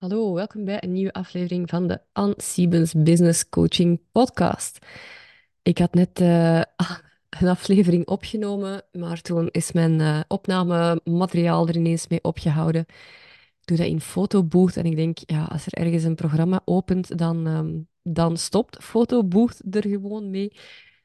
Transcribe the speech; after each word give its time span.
Hallo, 0.00 0.32
welkom 0.32 0.64
bij 0.64 0.82
een 0.82 0.92
nieuwe 0.92 1.12
aflevering 1.12 1.68
van 1.68 1.86
de 1.86 2.00
Ann 2.12 2.34
Siebens 2.36 2.92
Business 2.96 3.48
Coaching 3.48 4.00
Podcast. 4.12 4.86
Ik 5.62 5.78
had 5.78 5.94
net 5.94 6.20
uh, 6.20 6.56
een 7.40 7.48
aflevering 7.48 8.06
opgenomen, 8.06 8.82
maar 8.92 9.20
toen 9.20 9.48
is 9.50 9.72
mijn 9.72 10.00
uh, 10.00 10.20
opnamemateriaal 10.28 11.68
er 11.68 11.76
ineens 11.76 12.08
mee 12.08 12.22
opgehouden. 12.22 12.84
Ik 13.60 13.66
doe 13.66 13.76
dat 13.76 13.86
in 13.86 14.00
Photobooth 14.00 14.76
en 14.76 14.84
ik 14.84 14.96
denk, 14.96 15.18
ja, 15.26 15.44
als 15.44 15.66
er 15.66 15.72
ergens 15.72 16.04
een 16.04 16.14
programma 16.14 16.62
opent, 16.64 17.18
dan, 17.18 17.46
um, 17.46 17.88
dan 18.02 18.36
stopt 18.36 18.84
Photobooth 18.84 19.60
er 19.70 19.88
gewoon 19.88 20.30
mee. 20.30 20.52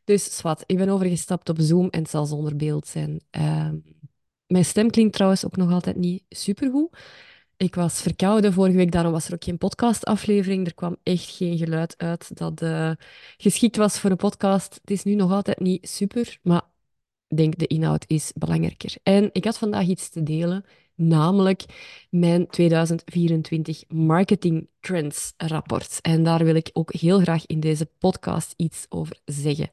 Dus 0.03 0.37
zwart, 0.37 0.63
ik 0.65 0.77
ben 0.77 0.89
overgestapt 0.89 1.49
op 1.49 1.57
Zoom 1.59 1.89
en 1.89 2.01
het 2.01 2.09
zal 2.09 2.25
zonder 2.25 2.55
beeld 2.55 2.87
zijn. 2.87 3.21
Uh, 3.37 3.69
mijn 4.47 4.65
stem 4.65 4.89
klinkt 4.89 5.13
trouwens 5.13 5.45
ook 5.45 5.55
nog 5.55 5.71
altijd 5.71 5.95
niet 5.95 6.23
supergoed. 6.29 6.97
Ik 7.57 7.75
was 7.75 8.01
verkouden 8.01 8.53
vorige 8.53 8.77
week, 8.77 8.91
daarom 8.91 9.11
was 9.11 9.27
er 9.27 9.33
ook 9.33 9.43
geen 9.43 9.57
podcastaflevering. 9.57 10.65
Er 10.65 10.73
kwam 10.73 10.97
echt 11.03 11.29
geen 11.29 11.57
geluid 11.57 11.97
uit 11.97 12.37
dat 12.37 12.61
uh, 12.61 12.91
geschikt 13.37 13.75
was 13.75 13.99
voor 13.99 14.11
een 14.11 14.17
podcast. 14.17 14.75
Het 14.81 14.91
is 14.91 15.03
nu 15.03 15.15
nog 15.15 15.31
altijd 15.31 15.59
niet 15.59 15.89
super, 15.89 16.39
maar 16.41 16.61
ik 17.27 17.37
denk 17.37 17.57
de 17.57 17.67
inhoud 17.67 18.03
is 18.07 18.31
belangrijker. 18.35 18.95
En 19.03 19.29
ik 19.31 19.45
had 19.45 19.57
vandaag 19.57 19.87
iets 19.87 20.09
te 20.09 20.23
delen, 20.23 20.65
namelijk 20.95 21.63
mijn 22.09 22.47
2024 22.47 23.83
Marketing 23.87 24.67
Trends 24.79 25.33
rapport. 25.37 25.99
En 26.01 26.23
daar 26.23 26.43
wil 26.43 26.55
ik 26.55 26.69
ook 26.73 26.93
heel 26.93 27.19
graag 27.19 27.45
in 27.45 27.59
deze 27.59 27.89
podcast 27.99 28.53
iets 28.57 28.85
over 28.89 29.17
zeggen. 29.25 29.69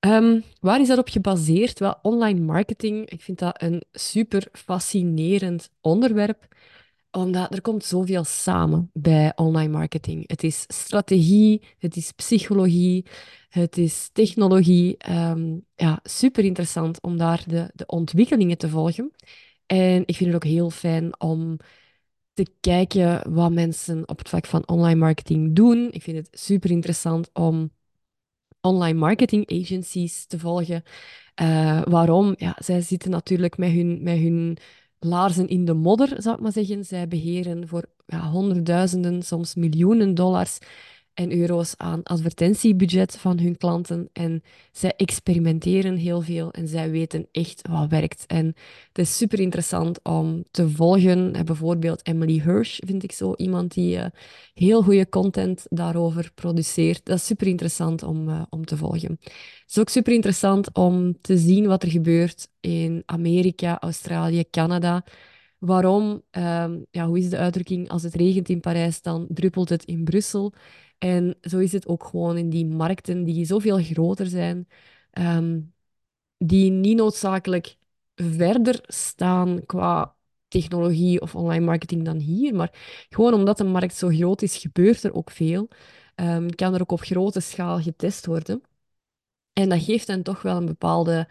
Um, 0.00 0.44
waar 0.60 0.80
is 0.80 0.88
dat 0.88 0.98
op 0.98 1.08
gebaseerd? 1.08 1.78
Wel, 1.78 1.98
online 2.02 2.40
marketing. 2.40 3.10
Ik 3.10 3.20
vind 3.20 3.38
dat 3.38 3.62
een 3.62 3.82
super 3.92 4.48
fascinerend 4.52 5.70
onderwerp 5.80 6.48
omdat 7.10 7.54
er 7.54 7.60
komt 7.60 7.84
zoveel 7.84 8.24
samen 8.24 8.90
bij 8.92 9.32
online 9.36 9.72
marketing. 9.72 10.28
Het 10.28 10.42
is 10.42 10.64
strategie, 10.66 11.62
het 11.78 11.96
is 11.96 12.12
psychologie, 12.12 13.06
het 13.48 13.78
is 13.78 14.10
technologie. 14.12 14.96
Um, 15.10 15.64
ja, 15.74 16.00
super 16.02 16.44
interessant 16.44 17.02
om 17.02 17.16
daar 17.16 17.44
de, 17.46 17.70
de 17.74 17.86
ontwikkelingen 17.86 18.58
te 18.58 18.68
volgen. 18.68 19.10
En 19.66 20.02
ik 20.06 20.16
vind 20.16 20.32
het 20.32 20.34
ook 20.34 20.50
heel 20.50 20.70
fijn 20.70 21.20
om 21.20 21.56
te 22.32 22.46
kijken 22.60 23.32
wat 23.34 23.52
mensen 23.52 24.08
op 24.08 24.18
het 24.18 24.28
vlak 24.28 24.46
van 24.46 24.68
online 24.68 24.98
marketing 24.98 25.54
doen. 25.54 25.88
Ik 25.90 26.02
vind 26.02 26.16
het 26.16 26.40
super 26.40 26.70
interessant 26.70 27.30
om 27.32 27.70
online 28.60 28.98
marketing 28.98 29.50
agencies 29.62 30.26
te 30.26 30.38
volgen. 30.38 30.82
Uh, 31.42 31.82
waarom? 31.84 32.34
Ja, 32.36 32.56
zij 32.58 32.80
zitten 32.80 33.10
natuurlijk 33.10 33.56
met 33.56 33.70
hun, 33.70 34.02
met 34.02 34.18
hun 34.18 34.58
laarzen 35.00 35.48
in 35.48 35.64
de 35.64 35.74
modder, 35.74 36.22
zou 36.22 36.36
ik 36.36 36.42
maar 36.42 36.52
zeggen. 36.52 36.84
Zij 36.84 37.08
beheren 37.08 37.68
voor 37.68 37.84
ja, 38.06 38.30
honderdduizenden, 38.30 39.22
soms 39.22 39.54
miljoenen 39.54 40.14
dollars 40.14 40.58
en 41.18 41.32
euro's 41.32 41.74
aan 41.76 42.02
advertentiebudget 42.02 43.16
van 43.16 43.38
hun 43.38 43.56
klanten. 43.56 44.08
En 44.12 44.42
zij 44.72 44.92
experimenteren 44.96 45.96
heel 45.96 46.20
veel 46.20 46.50
en 46.50 46.68
zij 46.68 46.90
weten 46.90 47.28
echt 47.32 47.68
wat 47.68 47.90
werkt. 47.90 48.24
En 48.26 48.46
het 48.88 48.98
is 48.98 49.16
super 49.16 49.40
interessant 49.40 50.00
om 50.02 50.44
te 50.50 50.70
volgen. 50.70 51.34
En 51.34 51.44
bijvoorbeeld 51.44 52.06
Emily 52.06 52.40
Hirsch 52.44 52.78
vind 52.86 53.02
ik 53.02 53.12
zo 53.12 53.34
iemand 53.36 53.74
die 53.74 53.96
uh, 53.96 54.04
heel 54.54 54.82
goede 54.82 55.08
content 55.08 55.66
daarover 55.68 56.30
produceert. 56.34 57.04
Dat 57.04 57.16
is 57.16 57.26
super 57.26 57.46
interessant 57.46 58.02
om, 58.02 58.28
uh, 58.28 58.42
om 58.50 58.64
te 58.64 58.76
volgen. 58.76 59.18
Het 59.20 59.64
is 59.66 59.78
ook 59.78 59.88
super 59.88 60.12
interessant 60.12 60.74
om 60.74 61.20
te 61.20 61.38
zien 61.38 61.66
wat 61.66 61.82
er 61.82 61.90
gebeurt 61.90 62.48
in 62.60 63.02
Amerika, 63.06 63.80
Australië, 63.80 64.44
Canada. 64.50 65.04
Waarom? 65.58 66.22
Um, 66.30 66.86
ja, 66.90 67.06
hoe 67.06 67.18
is 67.18 67.30
de 67.30 67.36
uitdrukking? 67.36 67.88
Als 67.88 68.02
het 68.02 68.14
regent 68.14 68.48
in 68.48 68.60
Parijs, 68.60 69.02
dan 69.02 69.26
druppelt 69.28 69.68
het 69.68 69.84
in 69.84 70.04
Brussel. 70.04 70.52
En 70.98 71.36
zo 71.40 71.58
is 71.58 71.72
het 71.72 71.86
ook 71.86 72.04
gewoon 72.04 72.36
in 72.36 72.50
die 72.50 72.66
markten 72.66 73.24
die 73.24 73.44
zoveel 73.44 73.82
groter 73.82 74.26
zijn, 74.26 74.68
um, 75.12 75.74
die 76.36 76.70
niet 76.70 76.96
noodzakelijk 76.96 77.76
verder 78.14 78.80
staan 78.86 79.66
qua 79.66 80.16
technologie 80.48 81.20
of 81.20 81.34
online 81.34 81.64
marketing 81.64 82.04
dan 82.04 82.18
hier. 82.18 82.54
Maar 82.54 82.70
gewoon 83.08 83.34
omdat 83.34 83.58
de 83.58 83.64
markt 83.64 83.94
zo 83.94 84.08
groot 84.08 84.42
is, 84.42 84.56
gebeurt 84.56 85.02
er 85.02 85.14
ook 85.14 85.30
veel. 85.30 85.68
Um, 86.14 86.54
kan 86.54 86.74
er 86.74 86.80
ook 86.80 86.92
op 86.92 87.00
grote 87.00 87.40
schaal 87.40 87.80
getest 87.80 88.26
worden. 88.26 88.62
En 89.52 89.68
dat 89.68 89.82
geeft 89.82 90.06
dan 90.06 90.22
toch 90.22 90.42
wel 90.42 90.56
een 90.56 90.66
bepaalde 90.66 91.28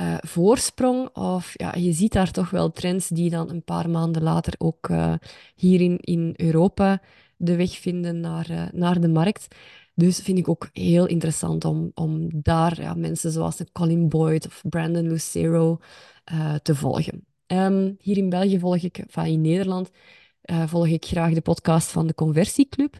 uh, 0.00 0.16
voorsprong. 0.20 1.16
Of 1.16 1.52
ja, 1.56 1.74
je 1.74 1.92
ziet 1.92 2.12
daar 2.12 2.30
toch 2.30 2.50
wel 2.50 2.70
trends 2.70 3.08
die 3.08 3.30
dan 3.30 3.50
een 3.50 3.64
paar 3.64 3.90
maanden 3.90 4.22
later 4.22 4.54
ook 4.58 4.88
uh, 4.88 5.14
hier 5.54 5.80
in, 5.80 5.98
in 5.98 6.32
Europa 6.36 7.00
de 7.38 7.56
weg 7.56 7.78
vinden 7.78 8.20
naar, 8.20 8.50
uh, 8.50 8.66
naar 8.72 9.00
de 9.00 9.08
markt. 9.08 9.54
Dus 9.94 10.20
vind 10.20 10.38
ik 10.38 10.48
ook 10.48 10.68
heel 10.72 11.06
interessant 11.06 11.64
om, 11.64 11.90
om 11.94 12.28
daar 12.32 12.80
ja, 12.80 12.94
mensen 12.94 13.32
zoals 13.32 13.62
Colin 13.72 14.08
Boyd 14.08 14.46
of 14.46 14.62
Brandon 14.68 15.08
Lucero 15.08 15.78
te 16.62 16.74
volgen. 16.74 17.26
Um, 17.46 17.96
hier 18.00 18.16
in 18.16 18.28
België 18.28 18.58
volg 18.58 18.82
ik, 18.82 19.04
van 19.08 19.24
in 19.24 19.40
Nederland, 19.40 19.90
volg 20.66 20.86
ik 20.86 21.04
graag 21.04 21.32
de 21.32 21.40
podcast 21.40 21.90
van 21.90 22.06
de 22.06 22.14
Conversieclub. 22.14 22.98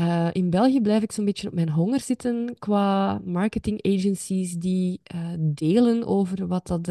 Uh, 0.00 0.28
in 0.32 0.50
België 0.50 0.80
blijf 0.80 1.02
ik 1.02 1.12
zo'n 1.12 1.24
beetje 1.24 1.48
op 1.48 1.54
mijn 1.54 1.70
honger 1.70 2.00
zitten 2.00 2.56
qua 2.58 3.20
marketing 3.24 3.84
agencies 3.84 4.52
die 4.52 5.00
delen 5.38 6.06
over 6.06 6.46
wat 6.46 6.66
dat 6.66 6.88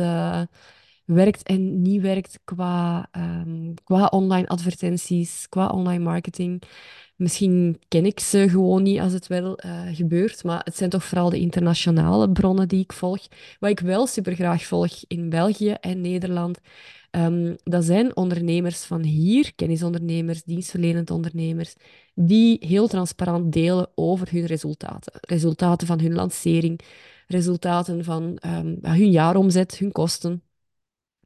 werkt 1.05 1.43
en 1.43 1.81
niet 1.81 2.01
werkt 2.01 2.39
qua, 2.43 3.09
um, 3.17 3.73
qua 3.83 4.05
online 4.05 4.47
advertenties, 4.47 5.49
qua 5.49 5.67
online 5.67 6.03
marketing. 6.03 6.61
Misschien 7.15 7.79
ken 7.87 8.05
ik 8.05 8.19
ze 8.19 8.49
gewoon 8.49 8.83
niet 8.83 8.99
als 8.99 9.13
het 9.13 9.27
wel 9.27 9.59
gebeurt, 9.91 10.43
maar 10.43 10.61
het 10.63 10.77
zijn 10.77 10.89
toch 10.89 11.03
vooral 11.03 11.29
de 11.29 11.39
internationale 11.39 12.31
bronnen 12.31 12.67
die 12.67 12.79
ik 12.79 12.93
volg. 12.93 13.27
Wat 13.59 13.69
ik 13.69 13.79
wel 13.79 14.07
super 14.07 14.35
graag 14.35 14.63
volg 14.63 15.03
in 15.07 15.29
België 15.29 15.71
en 15.71 16.01
Nederland, 16.01 16.59
Um, 17.17 17.55
dat 17.63 17.83
zijn 17.83 18.15
ondernemers 18.15 18.83
van 18.83 19.03
hier, 19.03 19.55
kennisondernemers, 19.55 20.43
dienstverlenend 20.43 21.11
ondernemers, 21.11 21.75
die 22.13 22.57
heel 22.59 22.87
transparant 22.87 23.53
delen 23.53 23.87
over 23.95 24.31
hun 24.31 24.45
resultaten. 24.45 25.13
Resultaten 25.21 25.87
van 25.87 25.99
hun 25.99 26.13
lancering, 26.13 26.79
resultaten 27.27 28.03
van 28.03 28.39
um, 28.45 28.77
hun 28.81 29.11
jaaromzet, 29.11 29.77
hun 29.77 29.91
kosten. 29.91 30.41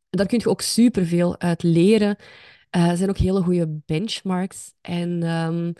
Daar 0.10 0.26
kun 0.26 0.40
je 0.40 0.50
ook 0.50 0.62
superveel 0.62 1.40
uit 1.40 1.64
leren. 1.64 2.16
Uh, 2.76 2.90
er 2.90 2.98
zijn 2.98 3.10
ook 3.10 3.18
hele 3.18 3.42
goede 3.42 3.82
benchmarks. 3.86 4.74
En 4.82 5.24
um, 5.24 5.74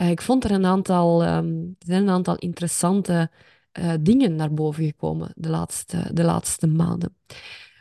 uh, 0.00 0.10
ik 0.10 0.22
vond 0.22 0.44
er 0.44 0.50
een 0.50 0.64
aantal, 0.64 1.22
er 1.22 1.44
zijn 1.78 2.02
een 2.02 2.10
aantal 2.10 2.36
interessante 2.36 3.30
uh, 3.78 3.92
dingen 4.00 4.34
naar 4.34 4.54
boven 4.54 4.84
gekomen 4.84 5.32
de 5.34 5.48
laatste, 5.48 6.10
de 6.12 6.24
laatste 6.24 6.66
maanden. 6.66 7.16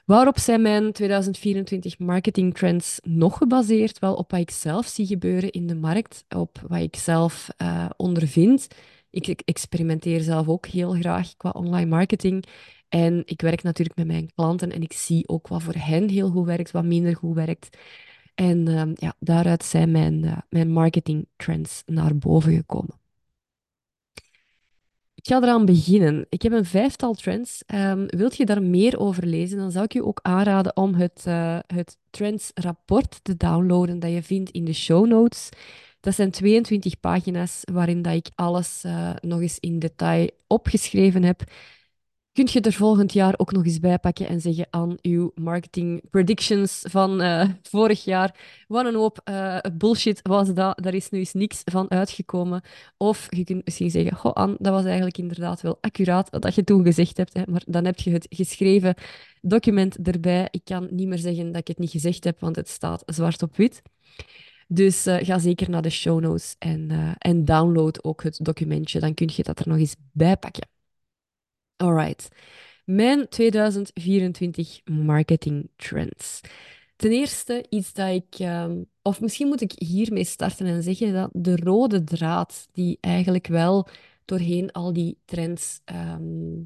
Waarop 0.06 0.40
zijn 0.40 0.62
mijn 0.62 0.92
2024 0.92 2.00
marketing 2.00 2.58
trends 2.58 3.00
nog 3.02 3.38
gebaseerd? 3.38 4.00
Wel 4.00 4.14
op 4.16 4.32
wat 4.32 4.40
ik 4.40 4.52
zelf 4.52 4.88
zie 4.88 5.06
gebeuren 5.06 5.52
in 5.52 5.68
de 5.68 5.76
markt, 5.76 6.26
op 6.30 6.60
wat 6.68 6.82
ik 6.82 6.96
zelf 6.96 7.50
ondervind. 7.98 8.68
Ik 9.10 9.42
experimenteer 9.46 10.22
zelf 10.22 10.48
ook 10.48 10.66
heel 10.66 10.92
graag 10.92 11.38
qua 11.38 11.50
online 11.50 11.90
marketing. 11.90 12.46
En 12.94 13.22
ik 13.26 13.42
werk 13.42 13.64
natuurlijk 13.64 13.98
met 13.98 14.08
mijn 14.08 14.34
klanten 14.36 14.72
en 14.72 14.82
ik 14.82 14.94
zie 14.94 15.28
ook 15.28 15.48
wat 15.48 15.64
voor 15.64 15.76
hen 15.78 16.10
heel 16.10 16.30
goed 16.30 16.46
werkt, 16.46 16.72
wat 16.72 16.84
minder 16.84 17.16
goed 17.16 17.36
werkt. 17.36 17.78
En 18.36 18.70
uh, 18.70 18.82
ja, 18.94 19.16
daaruit 19.20 19.64
zijn 19.64 19.92
mijn, 19.92 20.24
uh, 20.24 20.38
mijn 20.50 20.72
marketing 20.72 21.28
trends 21.36 21.84
naar 21.86 22.18
boven 22.18 22.56
gekomen. 22.56 23.00
Ik 25.16 25.28
ga 25.28 25.42
eraan 25.42 25.66
beginnen. 25.66 26.26
Ik 26.30 26.42
heb 26.42 26.52
een 26.52 26.66
vijftal 26.66 27.14
trends. 27.14 27.64
Um, 27.74 28.06
wilt 28.08 28.38
je 28.38 28.46
daar 28.46 28.64
meer 28.64 29.00
over 29.00 29.26
lezen, 29.26 29.58
dan 29.58 29.72
zou 29.72 29.86
ik 29.86 29.94
je 29.94 30.06
ook 30.06 30.20
aanraden 30.22 30.78
om 30.78 30.94
het, 30.94 31.24
uh, 31.28 31.60
het 31.68 31.98
Trends-rapport 32.10 33.20
te 33.24 33.38
downloaden 33.38 34.00
dat 34.00 34.12
je 34.12 34.24
vindt 34.24 34.50
in 34.50 34.66
de 34.66 34.74
show 34.74 35.08
notes. 35.08 35.50
Dat 36.00 36.16
zijn 36.16 36.32
22 36.32 37.00
pagina's 37.00 37.62
waarin 37.72 38.02
dat 38.02 38.14
ik 38.14 38.30
alles 38.36 38.84
uh, 38.86 39.14
nog 39.22 39.42
eens 39.42 39.60
in 39.60 39.80
detail 39.80 40.30
opgeschreven 40.48 41.24
heb 41.24 41.44
kunt 42.34 42.52
je 42.52 42.62
er 42.62 42.74
volgend 42.74 43.14
jaar 43.14 43.34
ook 43.38 43.52
nog 43.52 43.66
eens 43.66 43.80
bij 43.80 44.00
pakken 44.00 44.28
en 44.28 44.42
zeggen 44.42 44.68
aan 44.70 44.98
uw 45.02 45.32
marketing 45.36 46.10
predictions 46.10 46.80
van 46.90 47.22
uh, 47.22 47.50
vorig 47.62 48.04
jaar. 48.04 48.36
Wat 48.68 48.86
een 48.86 48.96
hoop 48.96 49.22
uh, 49.30 49.58
bullshit 49.74 50.20
was 50.22 50.54
dat. 50.54 50.84
Daar 50.84 50.94
is 50.94 51.10
nu 51.10 51.20
eens 51.20 51.34
niks 51.34 51.62
van 51.64 51.92
uitgekomen. 51.92 52.62
Of 52.98 53.28
je 53.30 53.44
kunt 53.44 53.66
misschien 53.66 53.90
zeggen, 53.90 54.18
goh 54.18 54.34
Anne, 54.34 54.56
dat 54.60 54.74
was 54.74 54.84
eigenlijk 54.86 55.18
inderdaad 55.18 55.62
wel 55.62 55.78
accuraat 55.82 56.30
wat 56.40 56.56
je 56.56 56.64
toen 56.64 56.84
gezegd 56.84 57.18
hebt. 57.18 57.34
Hè, 57.34 57.42
maar 57.48 57.64
dan 57.66 57.86
heb 57.86 58.00
je 58.00 58.12
het 58.12 58.26
geschreven 58.30 58.96
document 59.42 59.98
erbij. 60.08 60.48
Ik 60.52 60.62
kan 60.64 60.88
niet 60.92 61.08
meer 61.08 61.18
zeggen 61.18 61.48
dat 61.48 61.62
ik 61.62 61.68
het 61.68 61.80
niet 61.80 61.92
gezegd 61.92 62.24
heb, 62.24 62.40
want 62.40 62.56
het 62.56 62.70
staat 62.70 63.04
zwart 63.06 63.42
op 63.42 63.56
wit. 63.56 63.82
Dus 64.68 65.08
uh, 65.08 65.18
ga 65.20 65.40
zeker 65.40 65.70
naar 65.70 65.82
de 65.82 65.90
show 65.90 66.20
notes 66.20 66.56
en, 66.60 67.16
en 67.18 67.46
download 67.46 68.04
ook 68.04 68.24
het 68.24 68.40
documentje. 68.42 69.00
Dan 69.00 69.14
kun 69.14 69.30
je 69.36 69.44
dat 69.44 69.60
er 69.60 69.68
nog 69.68 69.78
eens 69.78 69.96
bij 70.12 70.38
pakken. 70.38 70.73
Alright. 71.78 72.28
Mijn 72.86 73.30
2024 73.30 74.82
marketing 74.86 75.70
trends. 75.76 76.42
Ten 76.96 77.12
eerste 77.12 77.66
iets 77.70 77.94
dat 77.94 78.10
ik, 78.10 78.40
ehm, 78.40 78.84
of 79.02 79.22
misschien 79.22 79.48
moet 79.48 79.62
ik 79.62 79.72
hiermee 79.72 80.24
starten 80.24 80.66
en 80.66 80.84
zeggen 80.84 81.14
dat 81.14 81.30
de 81.34 81.56
rode 81.56 82.04
draad 82.04 82.68
die 82.72 82.98
eigenlijk 83.02 83.48
wel 83.48 83.88
doorheen 84.26 84.72
al 84.72 84.94
die 84.94 85.18
trends 85.26 85.82
ehm, 85.86 86.62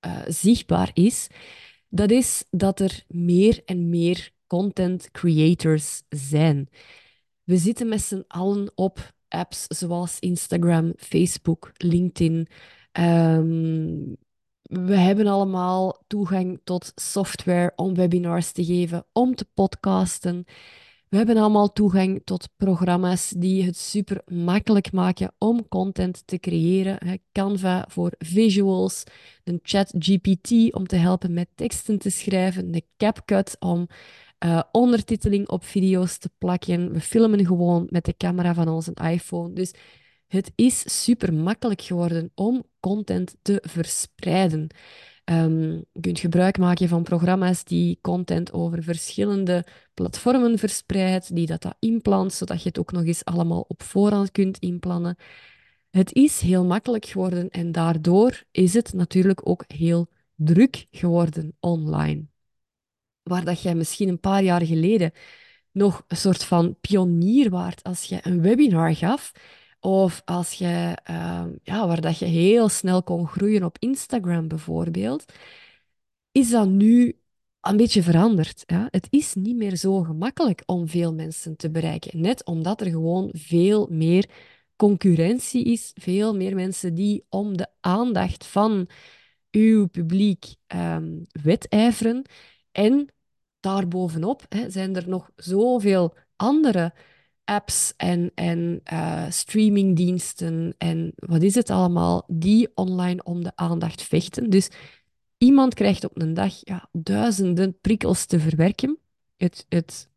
eh, 0.00 0.20
zichtbaar 0.26 0.90
is, 0.94 1.26
dat 1.88 2.10
is 2.10 2.44
dat 2.50 2.80
er 2.80 3.04
meer 3.08 3.62
en 3.64 3.88
meer 3.88 4.30
content 4.46 5.10
creators 5.10 6.02
zijn. 6.08 6.68
We 7.44 7.56
zitten 7.56 7.88
met 7.88 8.02
z'n 8.02 8.24
allen 8.26 8.72
op 8.74 9.12
apps 9.28 9.64
zoals 9.68 10.18
Instagram, 10.18 10.92
Facebook, 10.96 11.72
LinkedIn. 11.76 12.46
Ehm, 12.92 14.12
we 14.72 14.96
hebben 14.96 15.26
allemaal 15.26 16.02
toegang 16.06 16.60
tot 16.64 16.92
software 16.94 17.72
om 17.76 17.94
webinars 17.94 18.52
te 18.52 18.64
geven, 18.64 19.04
om 19.12 19.34
te 19.34 19.46
podcasten. 19.54 20.44
We 21.08 21.16
hebben 21.16 21.36
allemaal 21.36 21.72
toegang 21.72 22.22
tot 22.24 22.48
programma's 22.56 23.32
die 23.36 23.64
het 23.64 23.76
super 23.76 24.22
makkelijk 24.26 24.92
maken 24.92 25.34
om 25.38 25.68
content 25.68 26.22
te 26.26 26.38
creëren. 26.38 27.20
Canva 27.32 27.84
voor 27.88 28.12
visuals, 28.18 29.04
een 29.44 29.60
ChatGPT 29.62 30.74
om 30.74 30.86
te 30.86 30.96
helpen 30.96 31.32
met 31.32 31.48
teksten 31.54 31.98
te 31.98 32.10
schrijven, 32.10 32.70
de 32.70 32.82
CapCut 32.96 33.56
om 33.58 33.86
uh, 34.44 34.62
ondertiteling 34.70 35.48
op 35.48 35.64
video's 35.64 36.18
te 36.18 36.30
plakken. 36.38 36.92
We 36.92 37.00
filmen 37.00 37.46
gewoon 37.46 37.86
met 37.90 38.04
de 38.04 38.14
camera 38.16 38.54
van 38.54 38.68
onze 38.68 38.92
iPhone. 38.94 39.52
Dus 39.52 39.72
het 40.32 40.52
is 40.54 41.02
super 41.02 41.34
makkelijk 41.34 41.82
geworden 41.82 42.30
om 42.34 42.64
content 42.80 43.36
te 43.42 43.62
verspreiden. 43.66 44.66
Um, 45.24 45.70
je 45.92 46.00
kunt 46.00 46.18
gebruik 46.18 46.58
maken 46.58 46.88
van 46.88 47.02
programma's 47.02 47.64
die 47.64 47.98
content 48.00 48.52
over 48.52 48.82
verschillende 48.82 49.64
platformen 49.94 50.58
verspreidt, 50.58 51.34
die 51.34 51.46
dat, 51.46 51.74
inplant, 51.78 52.32
zodat 52.32 52.62
je 52.62 52.68
het 52.68 52.78
ook 52.78 52.92
nog 52.92 53.04
eens 53.04 53.24
allemaal 53.24 53.64
op 53.68 53.82
voorhand 53.82 54.30
kunt 54.30 54.58
inplannen. 54.58 55.16
Het 55.90 56.12
is 56.12 56.40
heel 56.40 56.64
makkelijk 56.64 57.06
geworden 57.06 57.50
en 57.50 57.72
daardoor 57.72 58.42
is 58.50 58.74
het 58.74 58.92
natuurlijk 58.92 59.48
ook 59.48 59.64
heel 59.66 60.08
druk 60.34 60.86
geworden 60.90 61.56
online. 61.60 62.26
Waar 63.22 63.44
dat 63.44 63.62
jij 63.62 63.74
misschien 63.74 64.08
een 64.08 64.20
paar 64.20 64.42
jaar 64.42 64.62
geleden 64.66 65.12
nog 65.70 66.04
een 66.08 66.16
soort 66.16 66.44
van 66.44 66.76
pionier 66.80 67.50
waart 67.50 67.82
als 67.82 68.04
je 68.04 68.18
een 68.22 68.40
webinar 68.40 68.96
gaf, 68.96 69.32
of 69.84 70.22
als 70.24 70.52
je, 70.52 70.96
uh, 71.10 71.44
ja, 71.62 71.86
waar 71.86 72.00
dat 72.00 72.18
je 72.18 72.24
heel 72.24 72.68
snel 72.68 73.02
kon 73.02 73.26
groeien 73.26 73.64
op 73.64 73.76
Instagram 73.78 74.48
bijvoorbeeld, 74.48 75.24
is 76.32 76.50
dat 76.50 76.68
nu 76.68 77.18
een 77.60 77.76
beetje 77.76 78.02
veranderd. 78.02 78.64
Het 78.66 79.06
is 79.10 79.34
niet 79.34 79.56
meer 79.56 79.76
zo 79.76 80.02
gemakkelijk 80.02 80.62
om 80.66 80.88
veel 80.88 81.14
mensen 81.14 81.56
te 81.56 81.70
bereiken. 81.70 82.20
Net 82.20 82.44
omdat 82.44 82.80
er 82.80 82.86
gewoon 82.90 83.30
veel 83.32 83.86
meer 83.90 84.28
concurrentie 84.76 85.64
is, 85.64 85.90
veel 85.94 86.36
meer 86.36 86.54
mensen 86.54 86.94
die 86.94 87.24
om 87.28 87.56
de 87.56 87.66
aandacht 87.80 88.46
van 88.46 88.88
uw 89.50 89.86
publiek 89.86 90.54
um, 90.66 91.26
wedijveren. 91.42 92.22
En 92.72 93.08
daarbovenop 93.60 94.42
hè, 94.48 94.70
zijn 94.70 94.96
er 94.96 95.08
nog 95.08 95.30
zoveel 95.36 96.14
andere 96.36 96.92
apps 97.44 97.92
en, 97.96 98.32
en 98.34 98.80
uh, 98.92 99.30
streamingdiensten 99.30 100.74
en 100.78 101.12
wat 101.16 101.42
is 101.42 101.54
het 101.54 101.70
allemaal, 101.70 102.24
die 102.26 102.70
online 102.74 103.22
om 103.22 103.44
de 103.44 103.52
aandacht 103.54 104.02
vechten. 104.02 104.50
Dus 104.50 104.70
iemand 105.38 105.74
krijgt 105.74 106.04
op 106.04 106.20
een 106.20 106.34
dag 106.34 106.54
ja, 106.60 106.88
duizenden 106.92 107.80
prikkels 107.80 108.26
te 108.26 108.40
verwerken. 108.40 108.98
Het, 109.36 109.66
het, 109.68 110.10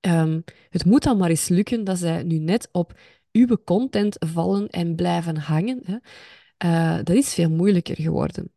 um, 0.00 0.44
het 0.70 0.84
moet 0.84 1.02
dan 1.02 1.16
maar 1.16 1.30
eens 1.30 1.48
lukken 1.48 1.84
dat 1.84 1.98
zij 1.98 2.22
nu 2.22 2.38
net 2.38 2.68
op 2.72 2.98
uw 3.32 3.56
content 3.64 4.16
vallen 4.18 4.68
en 4.68 4.94
blijven 4.94 5.36
hangen. 5.36 5.80
Hè. 5.84 5.96
Uh, 6.64 7.04
dat 7.04 7.16
is 7.16 7.34
veel 7.34 7.50
moeilijker 7.50 7.96
geworden. 7.96 8.52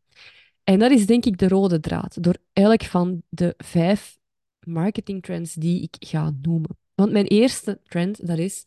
En 0.64 0.80
dat 0.80 0.92
is 0.92 1.06
denk 1.06 1.26
ik 1.26 1.38
de 1.38 1.48
rode 1.48 1.80
draad 1.80 2.24
door 2.24 2.38
elk 2.54 2.84
van 2.84 3.22
de 3.30 3.54
vijf 3.58 4.20
marketingtrends 4.60 5.54
die 5.54 5.82
ik 5.82 5.96
ga 6.00 6.34
noemen. 6.42 6.78
Want 6.96 7.12
mijn 7.12 7.26
eerste 7.26 7.80
trend, 7.84 8.28
dat 8.28 8.38
is, 8.38 8.66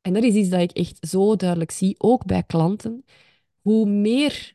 en 0.00 0.12
dat 0.12 0.22
is 0.22 0.34
iets 0.34 0.48
dat 0.48 0.60
ik 0.60 0.70
echt 0.70 1.08
zo 1.08 1.36
duidelijk 1.36 1.70
zie, 1.70 1.94
ook 1.98 2.24
bij 2.24 2.42
klanten, 2.42 3.04
hoe 3.60 3.86
meer 3.86 4.54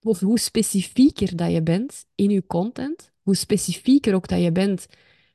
of 0.00 0.20
hoe 0.20 0.38
specifieker 0.38 1.36
dat 1.36 1.52
je 1.52 1.62
bent 1.62 2.06
in 2.14 2.30
je 2.30 2.46
content, 2.46 3.12
hoe 3.22 3.34
specifieker 3.34 4.14
ook 4.14 4.28
dat 4.28 4.42
je 4.42 4.52
bent 4.52 4.86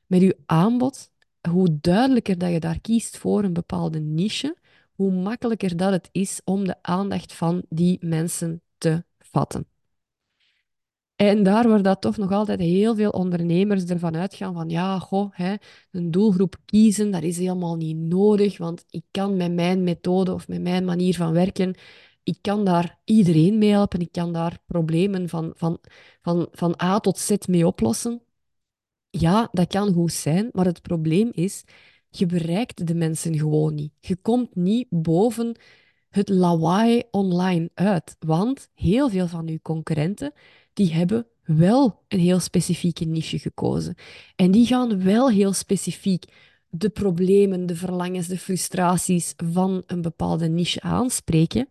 met 0.06 0.20
je 0.20 0.36
aanbod, 0.46 1.10
hoe 1.48 1.78
duidelijker 1.80 2.38
dat 2.38 2.52
je 2.52 2.60
daar 2.60 2.80
kiest 2.80 3.16
voor 3.16 3.44
een 3.44 3.52
bepaalde 3.52 4.00
niche, 4.00 4.56
hoe 4.92 5.12
makkelijker 5.12 5.76
dat 5.76 5.92
het 5.92 6.08
is 6.12 6.40
om 6.44 6.64
de 6.64 6.82
aandacht 6.82 7.32
van 7.32 7.62
die 7.68 7.98
mensen 8.00 8.62
te 8.78 9.04
vatten. 9.18 9.69
En 11.20 11.42
daar 11.42 11.68
waar 11.68 11.82
dat 11.82 12.00
toch 12.00 12.16
nog 12.16 12.32
altijd 12.32 12.60
heel 12.60 12.94
veel 12.94 13.10
ondernemers 13.10 13.84
ervan 13.84 14.16
uitgaan 14.16 14.54
van 14.54 14.68
ja, 14.68 14.98
goh, 14.98 15.30
hè, 15.32 15.54
een 15.90 16.10
doelgroep 16.10 16.56
kiezen, 16.64 17.10
dat 17.10 17.22
is 17.22 17.38
helemaal 17.38 17.76
niet 17.76 17.96
nodig, 17.96 18.58
want 18.58 18.84
ik 18.90 19.04
kan 19.10 19.36
met 19.36 19.52
mijn 19.52 19.82
methode 19.82 20.34
of 20.34 20.48
met 20.48 20.62
mijn 20.62 20.84
manier 20.84 21.14
van 21.14 21.32
werken, 21.32 21.74
ik 22.22 22.38
kan 22.40 22.64
daar 22.64 22.98
iedereen 23.04 23.58
mee 23.58 23.70
helpen, 23.70 24.00
ik 24.00 24.12
kan 24.12 24.32
daar 24.32 24.58
problemen 24.66 25.28
van, 25.28 25.52
van, 25.56 25.78
van, 26.22 26.48
van 26.52 26.80
A 26.82 27.00
tot 27.00 27.18
Z 27.18 27.36
mee 27.46 27.66
oplossen. 27.66 28.22
Ja, 29.10 29.48
dat 29.52 29.66
kan 29.66 29.92
goed 29.92 30.12
zijn, 30.12 30.48
maar 30.52 30.64
het 30.64 30.82
probleem 30.82 31.28
is, 31.32 31.64
je 32.08 32.26
bereikt 32.26 32.86
de 32.86 32.94
mensen 32.94 33.38
gewoon 33.38 33.74
niet. 33.74 33.92
Je 34.00 34.16
komt 34.16 34.54
niet 34.54 34.86
boven 34.90 35.56
het 36.08 36.28
lawaai 36.28 37.02
online 37.10 37.70
uit, 37.74 38.16
want 38.18 38.68
heel 38.74 39.08
veel 39.08 39.26
van 39.26 39.48
uw 39.48 39.58
concurrenten 39.62 40.32
die 40.72 40.92
hebben 40.92 41.26
wel 41.44 42.02
een 42.08 42.18
heel 42.18 42.40
specifieke 42.40 43.04
niche 43.04 43.38
gekozen. 43.38 43.94
En 44.36 44.50
die 44.50 44.66
gaan 44.66 45.02
wel 45.02 45.30
heel 45.30 45.52
specifiek 45.52 46.24
de 46.68 46.88
problemen, 46.88 47.66
de 47.66 47.76
verlangens, 47.76 48.26
de 48.26 48.38
frustraties 48.38 49.34
van 49.36 49.82
een 49.86 50.02
bepaalde 50.02 50.48
niche 50.48 50.80
aanspreken. 50.80 51.68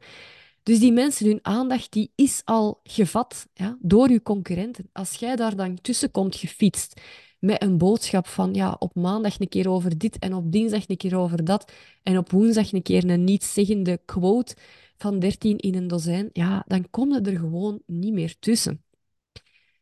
Dus 0.63 0.79
die 0.79 0.91
mensen, 0.91 1.25
hun 1.25 1.39
aandacht, 1.41 1.91
die 1.91 2.11
is 2.15 2.41
al 2.45 2.79
gevat 2.83 3.47
ja, 3.53 3.77
door 3.81 4.09
uw 4.09 4.21
concurrenten. 4.21 4.89
Als 4.93 5.15
jij 5.15 5.35
daar 5.35 5.55
dan 5.55 5.81
tussen 5.81 6.11
komt 6.11 6.35
gefietst 6.35 7.01
met 7.39 7.61
een 7.61 7.77
boodschap 7.77 8.27
van 8.27 8.53
ja, 8.53 8.75
op 8.79 8.95
maandag 8.95 9.39
een 9.39 9.49
keer 9.49 9.69
over 9.69 9.97
dit 9.97 10.19
en 10.19 10.33
op 10.33 10.51
dinsdag 10.51 10.83
een 10.87 10.97
keer 10.97 11.17
over 11.17 11.43
dat 11.43 11.71
en 12.03 12.17
op 12.17 12.31
woensdag 12.31 12.73
een 12.73 12.81
keer 12.81 13.09
een 13.09 13.23
niet-zeggende 13.23 13.99
quote 14.05 14.55
van 14.97 15.19
13 15.19 15.57
in 15.57 15.75
een 15.75 15.87
dozijn, 15.87 16.29
ja, 16.33 16.63
dan 16.67 16.89
kom 16.89 17.13
je 17.13 17.21
er 17.21 17.39
gewoon 17.39 17.81
niet 17.85 18.13
meer 18.13 18.35
tussen. 18.39 18.83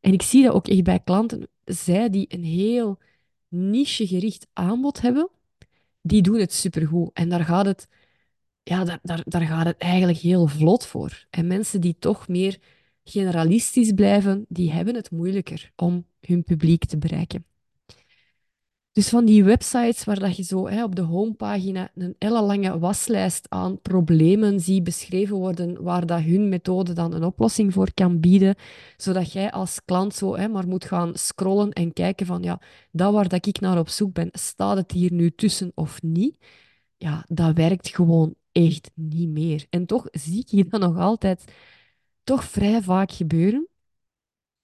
En 0.08 0.14
ik 0.14 0.22
zie 0.22 0.44
dat 0.44 0.54
ook 0.54 0.68
echt 0.68 0.84
bij 0.84 1.00
klanten. 1.00 1.48
Zij 1.66 2.10
die 2.10 2.26
een 2.30 2.44
heel 2.44 3.00
nichegericht 3.48 4.48
aanbod 4.54 5.02
hebben, 5.02 5.30
die 6.02 6.22
doen 6.22 6.40
het 6.40 6.54
supergoed. 6.54 7.10
En 7.14 7.30
daar 7.30 7.46
gaat 7.46 7.66
het, 7.66 7.88
ja, 8.64 8.84
daar, 8.84 9.00
daar, 9.02 9.22
daar 9.26 9.42
gaat 9.42 9.66
het 9.66 9.78
eigenlijk 9.78 10.18
heel 10.18 10.48
vlot 10.48 10.86
voor. 10.86 11.26
En 11.30 11.48
mensen 11.48 11.82
die 11.82 11.96
toch 12.00 12.28
meer 12.28 12.58
generalistisch 13.04 13.92
blijven, 13.92 14.46
die 14.50 14.72
hebben 14.72 14.96
het 14.96 15.12
moeilijker 15.12 15.72
om 15.76 16.06
hun 16.22 16.44
publiek 16.44 16.86
te 16.86 16.98
bereiken. 16.98 17.46
Dus 18.98 19.10
van 19.10 19.26
die 19.26 19.44
websites 19.44 20.04
waar 20.04 20.20
dat 20.20 20.38
je 20.38 20.44
zo 20.44 20.68
hè, 20.68 20.84
op 20.84 20.96
de 20.96 21.02
homepagina 21.02 21.92
een 21.96 22.16
ellenlange 22.18 22.80
waslijst 22.80 23.46
aan 23.50 23.82
problemen 23.82 24.60
ziet 24.60 24.84
beschreven 24.84 25.36
worden, 25.36 25.84
waar 25.84 26.06
dat 26.06 26.22
hun 26.22 26.50
methode 26.50 26.94
dan 26.94 27.14
een 27.14 27.24
oplossing 27.24 27.74
voor 27.74 27.94
kan 27.94 28.20
bieden, 28.20 28.56
zodat 28.96 29.32
jij 29.32 29.52
als 29.52 29.86
klant 29.86 30.14
zo 30.14 30.38
hè, 30.38 30.48
maar 30.48 30.68
moet 30.68 30.86
gaan 30.86 31.16
scrollen 31.16 31.72
en 31.72 31.94
kijken 31.94 32.26
van 32.26 32.44
ja, 32.44 32.62
dat 32.92 33.14
waar 33.14 33.28
dat 33.28 33.46
ik 33.46 33.60
naar 33.60 33.80
op 33.80 33.90
zoek 33.90 34.14
ben, 34.14 34.30
staat 34.32 34.78
het 34.78 34.92
hier 34.92 35.14
nu 35.14 35.32
tussen 35.32 35.72
of 35.76 36.02
niet? 36.02 36.38
Ja, 36.96 37.26
dat 37.28 37.56
werkt 37.56 37.96
gewoon 37.96 38.36
echt 38.52 38.92
niet 38.94 39.30
meer. 39.30 39.66
En 39.70 39.86
toch 39.86 40.08
zie 40.12 40.40
ik 40.40 40.48
je 40.48 40.66
dat 40.70 40.82
nog 40.82 40.98
altijd 40.98 41.54
toch 42.24 42.44
vrij 42.44 42.82
vaak 42.82 43.12
gebeuren. 43.12 43.68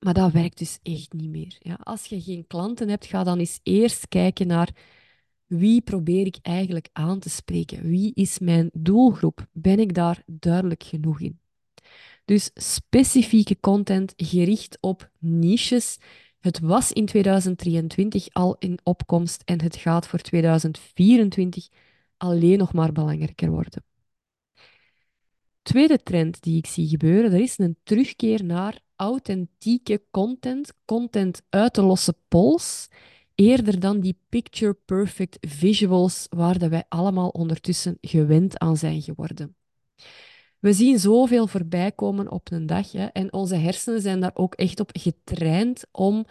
Maar 0.03 0.13
dat 0.13 0.31
werkt 0.31 0.57
dus 0.57 0.79
echt 0.81 1.13
niet 1.13 1.29
meer. 1.29 1.55
Ja, 1.59 1.77
als 1.83 2.05
je 2.05 2.21
geen 2.21 2.47
klanten 2.47 2.89
hebt, 2.89 3.05
ga 3.05 3.23
dan 3.23 3.39
eens 3.39 3.59
eerst 3.63 4.07
kijken 4.07 4.47
naar 4.47 4.69
wie 5.45 5.81
probeer 5.81 6.25
ik 6.25 6.37
eigenlijk 6.41 6.89
aan 6.93 7.19
te 7.19 7.29
spreken? 7.29 7.81
Wie 7.87 8.11
is 8.13 8.39
mijn 8.39 8.69
doelgroep? 8.73 9.47
Ben 9.51 9.79
ik 9.79 9.93
daar 9.93 10.23
duidelijk 10.25 10.83
genoeg 10.83 11.19
in? 11.19 11.39
Dus 12.25 12.51
specifieke 12.53 13.59
content 13.59 14.13
gericht 14.17 14.77
op 14.79 15.09
niches. 15.19 15.97
Het 16.39 16.59
was 16.59 16.91
in 16.91 17.05
2023 17.05 18.27
al 18.33 18.55
in 18.59 18.79
opkomst 18.83 19.41
en 19.45 19.61
het 19.61 19.75
gaat 19.75 20.07
voor 20.07 20.19
2024 20.19 21.67
alleen 22.17 22.57
nog 22.57 22.73
maar 22.73 22.91
belangrijker 22.91 23.49
worden. 23.49 23.83
Tweede 25.61 26.03
trend 26.03 26.41
die 26.41 26.57
ik 26.57 26.67
zie 26.67 26.87
gebeuren, 26.87 27.31
dat 27.31 27.39
is 27.39 27.57
een 27.57 27.77
terugkeer 27.83 28.43
naar 28.43 28.81
authentieke 29.03 30.01
content, 30.11 30.73
content 30.85 31.41
uit 31.49 31.75
de 31.75 31.81
losse 31.81 32.15
pols, 32.27 32.87
eerder 33.35 33.79
dan 33.79 33.99
die 33.99 34.17
picture-perfect 34.29 35.37
visuals 35.41 36.27
waar 36.29 36.57
dat 36.57 36.69
wij 36.69 36.83
allemaal 36.89 37.29
ondertussen 37.29 37.97
gewend 38.01 38.59
aan 38.59 38.77
zijn 38.77 39.01
geworden. 39.01 39.55
We 40.59 40.73
zien 40.73 40.99
zoveel 40.99 41.47
voorbij 41.47 41.91
komen 41.91 42.31
op 42.31 42.51
een 42.51 42.65
dag 42.65 42.91
hè, 42.91 43.05
en 43.05 43.33
onze 43.33 43.55
hersenen 43.55 44.01
zijn 44.01 44.19
daar 44.19 44.31
ook 44.33 44.53
echt 44.55 44.79
op 44.79 44.89
getraind 44.93 45.83
om 45.91 46.25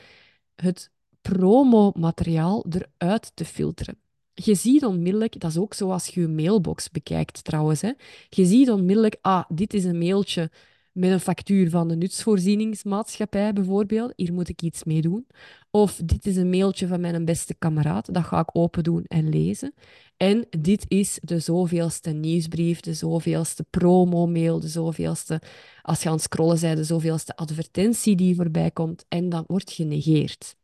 het 0.55 0.91
promomateriaal 1.21 2.65
eruit 2.69 3.33
te 3.35 3.45
filteren. 3.45 3.99
Je 4.35 4.55
ziet 4.55 4.85
onmiddellijk, 4.85 5.41
dat 5.41 5.51
is 5.51 5.59
ook 5.59 5.75
zoals 5.75 6.07
je 6.07 6.21
je 6.21 6.29
mailbox 6.29 6.91
bekijkt 6.91 7.45
trouwens, 7.45 7.81
hè. 7.81 7.93
je 8.29 8.45
ziet 8.45 8.71
onmiddellijk, 8.71 9.17
ah, 9.21 9.45
dit 9.49 9.75
is 9.75 9.85
een 9.85 9.99
mailtje 9.99 10.51
met 10.93 11.11
een 11.11 11.21
factuur 11.21 11.71
van 11.71 11.89
de 11.89 11.97
nutsvoorzieningsmaatschappij 11.97 13.53
bijvoorbeeld, 13.53 14.13
hier 14.17 14.33
moet 14.33 14.49
ik 14.49 14.63
iets 14.63 14.85
mee 14.85 15.01
doen. 15.01 15.27
Of 15.71 16.01
dit 16.05 16.27
is 16.27 16.37
een 16.37 16.51
mailtje 16.51 16.87
van 16.87 17.01
mijn 17.01 17.25
beste 17.25 17.55
kameraad, 17.55 18.15
dat 18.15 18.25
ga 18.25 18.41
ik 18.41 18.57
open 18.57 18.83
doen 18.83 19.05
en 19.05 19.29
lezen. 19.29 19.75
En 20.17 20.47
dit 20.59 20.85
is 20.89 21.19
de 21.23 21.39
zoveelste 21.39 22.11
nieuwsbrief, 22.11 22.81
de 22.81 22.95
zoveelste 22.95 23.65
promo-mail, 23.71 24.61
de 24.61 24.69
zoveelste, 24.69 25.41
als 25.83 26.03
je 26.03 26.09
aan 26.09 26.15
het 26.15 26.25
scrollen 26.25 26.61
bent, 26.61 26.77
de 26.77 26.85
zoveelste 26.85 27.37
advertentie 27.37 28.17
die 28.17 28.35
voorbij 28.35 28.71
komt. 28.71 29.05
En 29.09 29.29
dat 29.29 29.45
wordt 29.47 29.71
genegeerd. 29.71 30.57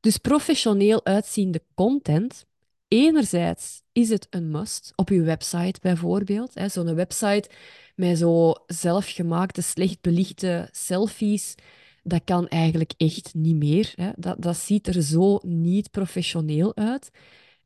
Dus 0.00 0.16
professioneel 0.16 1.04
uitziende 1.04 1.62
content, 1.74 2.46
enerzijds 2.88 3.82
is 3.92 4.08
het 4.08 4.26
een 4.30 4.50
must 4.50 4.92
op 4.96 5.08
je 5.08 5.22
website 5.22 5.80
bijvoorbeeld. 5.80 6.52
Zo'n 6.66 6.94
website 6.94 7.50
met 7.94 8.18
zo 8.18 8.52
zelfgemaakte, 8.66 9.62
slecht 9.62 10.00
belichte 10.00 10.68
selfies, 10.70 11.54
dat 12.02 12.20
kan 12.24 12.48
eigenlijk 12.48 12.92
echt 12.96 13.34
niet 13.34 13.56
meer. 13.56 13.92
Hè. 13.96 14.10
Dat, 14.16 14.42
dat 14.42 14.56
ziet 14.56 14.86
er 14.86 15.02
zo 15.02 15.38
niet 15.42 15.90
professioneel 15.90 16.76
uit. 16.76 17.10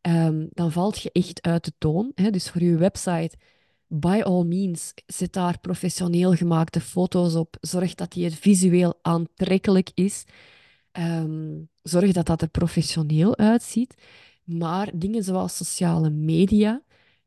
Um, 0.02 0.48
dan 0.52 0.72
valt 0.72 1.02
je 1.02 1.10
echt 1.12 1.42
uit 1.42 1.64
de 1.64 1.72
toon. 1.78 2.12
Hè. 2.14 2.30
Dus 2.30 2.50
voor 2.50 2.62
je 2.62 2.76
website, 2.76 3.36
by 3.86 4.20
all 4.24 4.44
means, 4.44 4.92
zet 5.06 5.32
daar 5.32 5.58
professioneel 5.60 6.34
gemaakte 6.34 6.80
foto's 6.80 7.34
op. 7.34 7.56
Zorg 7.60 7.94
dat 7.94 8.12
die 8.12 8.30
visueel 8.30 8.98
aantrekkelijk 9.02 9.90
is. 9.94 10.24
Um, 10.92 11.68
zorg 11.82 12.12
dat 12.12 12.26
dat 12.26 12.42
er 12.42 12.48
professioneel 12.48 13.36
uitziet. 13.36 13.94
Maar 14.44 14.90
dingen 14.94 15.24
zoals 15.24 15.56
sociale 15.56 16.10
media, 16.10 16.82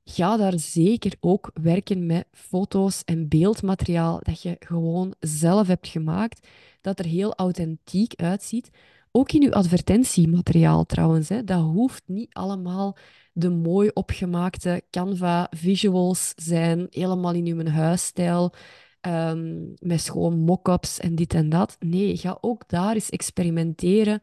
ga 0.09 0.37
daar 0.37 0.59
zeker 0.59 1.13
ook 1.19 1.51
werken 1.61 2.05
met 2.05 2.27
foto's 2.31 3.01
en 3.05 3.27
beeldmateriaal 3.27 4.19
dat 4.23 4.41
je 4.41 4.55
gewoon 4.59 5.13
zelf 5.19 5.67
hebt 5.67 5.87
gemaakt, 5.87 6.47
dat 6.81 6.99
er 6.99 7.05
heel 7.05 7.35
authentiek 7.35 8.13
uitziet. 8.15 8.69
Ook 9.11 9.31
in 9.31 9.41
je 9.41 9.53
advertentiemateriaal 9.53 10.85
trouwens. 10.85 11.29
Hè. 11.29 11.43
Dat 11.43 11.61
hoeft 11.61 12.03
niet 12.05 12.33
allemaal 12.33 12.97
de 13.33 13.49
mooi 13.49 13.89
opgemaakte 13.93 14.81
Canva 14.89 15.47
visuals 15.49 16.33
zijn, 16.35 16.87
helemaal 16.89 17.33
in 17.33 17.45
uw 17.45 17.65
huisstijl, 17.65 18.53
um, 19.01 19.73
met 19.79 20.01
schoon 20.01 20.39
mock-ups 20.39 20.99
en 20.99 21.15
dit 21.15 21.33
en 21.33 21.49
dat. 21.49 21.75
Nee, 21.79 22.17
ga 22.17 22.37
ook 22.41 22.63
daar 22.67 22.93
eens 22.93 23.09
experimenteren 23.09 24.21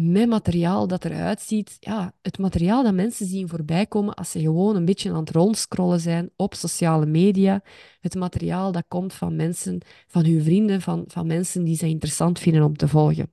met 0.00 0.28
materiaal 0.28 0.86
dat 0.86 1.04
eruit 1.04 1.40
ziet. 1.40 1.76
Ja, 1.80 2.14
het 2.22 2.38
materiaal 2.38 2.82
dat 2.82 2.94
mensen 2.94 3.26
zien 3.26 3.48
voorbij 3.48 3.86
komen 3.86 4.14
als 4.14 4.30
ze 4.30 4.40
gewoon 4.40 4.76
een 4.76 4.84
beetje 4.84 5.10
aan 5.10 5.16
het 5.16 5.30
rondscrollen 5.30 6.00
zijn 6.00 6.30
op 6.36 6.54
sociale 6.54 7.06
media. 7.06 7.62
Het 8.00 8.14
materiaal 8.14 8.72
dat 8.72 8.84
komt 8.88 9.12
van 9.12 9.36
mensen, 9.36 9.80
van 10.06 10.24
hun 10.24 10.42
vrienden, 10.42 10.80
van, 10.80 11.04
van 11.06 11.26
mensen 11.26 11.64
die 11.64 11.76
ze 11.76 11.86
interessant 11.86 12.38
vinden 12.38 12.62
om 12.62 12.76
te 12.76 12.88
volgen. 12.88 13.32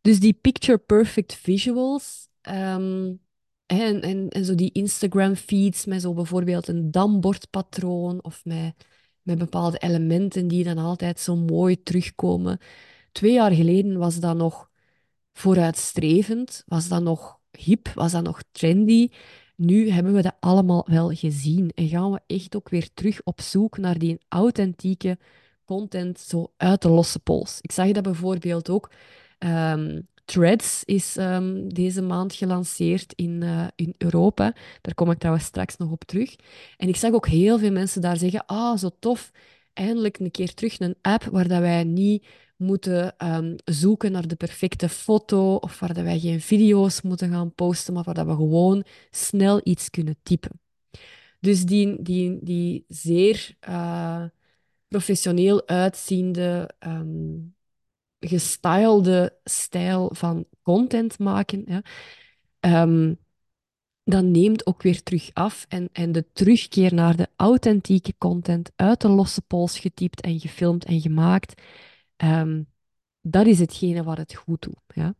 Dus 0.00 0.20
die 0.20 0.32
picture 0.32 0.78
perfect 0.78 1.34
visuals 1.34 2.28
ehm, 2.40 3.12
en, 3.66 4.00
en, 4.02 4.28
en 4.28 4.44
zo 4.44 4.54
die 4.54 4.72
Instagram 4.72 5.34
feeds 5.34 5.84
met 5.84 6.02
zo 6.02 6.14
bijvoorbeeld 6.14 6.68
een 6.68 6.90
dambordpatroon 6.90 8.24
of 8.24 8.44
met, 8.44 8.74
met 9.22 9.38
bepaalde 9.38 9.78
elementen 9.78 10.48
die 10.48 10.64
dan 10.64 10.78
altijd 10.78 11.20
zo 11.20 11.36
mooi 11.36 11.82
terugkomen. 11.82 12.58
Twee 13.18 13.32
jaar 13.32 13.52
geleden 13.52 13.98
was 13.98 14.20
dat 14.20 14.36
nog 14.36 14.70
vooruitstrevend, 15.32 16.62
was 16.66 16.88
dat 16.88 17.02
nog 17.02 17.38
hip, 17.50 17.88
was 17.94 18.12
dat 18.12 18.22
nog 18.22 18.42
trendy. 18.52 19.08
Nu 19.56 19.90
hebben 19.90 20.14
we 20.14 20.22
dat 20.22 20.36
allemaal 20.40 20.86
wel 20.90 21.10
gezien 21.10 21.70
en 21.74 21.88
gaan 21.88 22.12
we 22.12 22.20
echt 22.26 22.56
ook 22.56 22.68
weer 22.68 22.88
terug 22.94 23.20
op 23.24 23.40
zoek 23.40 23.78
naar 23.78 23.98
die 23.98 24.18
authentieke 24.28 25.18
content 25.64 26.20
zo 26.20 26.52
uit 26.56 26.82
de 26.82 26.88
losse 26.88 27.18
pols. 27.18 27.58
Ik 27.60 27.72
zag 27.72 27.90
dat 27.90 28.02
bijvoorbeeld 28.02 28.70
ook. 28.70 28.90
Um, 29.38 30.08
Threads 30.24 30.84
is 30.84 31.16
um, 31.16 31.74
deze 31.74 32.02
maand 32.02 32.34
gelanceerd 32.34 33.12
in, 33.12 33.40
uh, 33.42 33.66
in 33.74 33.94
Europa. 33.96 34.54
Daar 34.80 34.94
kom 34.94 35.10
ik 35.10 35.18
trouwens 35.18 35.46
straks 35.46 35.76
nog 35.76 35.90
op 35.90 36.04
terug. 36.04 36.36
En 36.76 36.88
ik 36.88 36.96
zag 36.96 37.12
ook 37.12 37.28
heel 37.28 37.58
veel 37.58 37.72
mensen 37.72 38.00
daar 38.00 38.16
zeggen: 38.16 38.46
Ah, 38.46 38.76
zo 38.76 38.90
tof, 38.98 39.30
eindelijk 39.72 40.18
een 40.18 40.30
keer 40.30 40.54
terug 40.54 40.80
een 40.80 40.96
app 41.02 41.24
waar 41.24 41.48
dat 41.48 41.60
wij 41.60 41.84
niet 41.84 42.26
moeten 42.58 43.14
um, 43.18 43.56
zoeken 43.64 44.12
naar 44.12 44.28
de 44.28 44.36
perfecte 44.36 44.88
foto 44.88 45.54
of 45.54 45.80
waar 45.80 45.94
dat 45.94 46.04
wij 46.04 46.18
geen 46.18 46.40
video's 46.40 47.02
moeten 47.02 47.30
gaan 47.30 47.54
posten, 47.54 47.94
maar 47.94 48.04
waar 48.04 48.14
dat 48.14 48.26
we 48.26 48.34
gewoon 48.34 48.84
snel 49.10 49.60
iets 49.64 49.90
kunnen 49.90 50.16
typen. 50.22 50.60
Dus 51.40 51.64
die, 51.64 52.02
die, 52.02 52.38
die 52.42 52.84
zeer 52.88 53.56
uh, 53.68 54.24
professioneel 54.88 55.66
uitziende, 55.66 56.70
um, 56.86 57.54
gestylede 58.20 59.38
stijl 59.44 60.10
van 60.14 60.44
content 60.62 61.18
maken, 61.18 61.82
um, 62.60 63.18
dan 64.04 64.30
neemt 64.30 64.66
ook 64.66 64.82
weer 64.82 65.02
terug 65.02 65.30
af. 65.32 65.66
En, 65.68 65.88
en 65.92 66.12
de 66.12 66.24
terugkeer 66.32 66.94
naar 66.94 67.16
de 67.16 67.28
authentieke 67.36 68.14
content 68.18 68.70
uit 68.76 69.00
de 69.00 69.08
losse 69.08 69.42
pols 69.42 69.78
getypt 69.78 70.20
en 70.20 70.40
gefilmd 70.40 70.84
en 70.84 71.00
gemaakt, 71.00 71.62
Um, 72.24 72.66
dat 73.20 73.46
is 73.46 73.58
hetgene 73.58 74.02
wat 74.02 74.16
het 74.16 74.34
goed 74.34 74.62
doet. 74.62 74.80
Ja? 74.94 75.14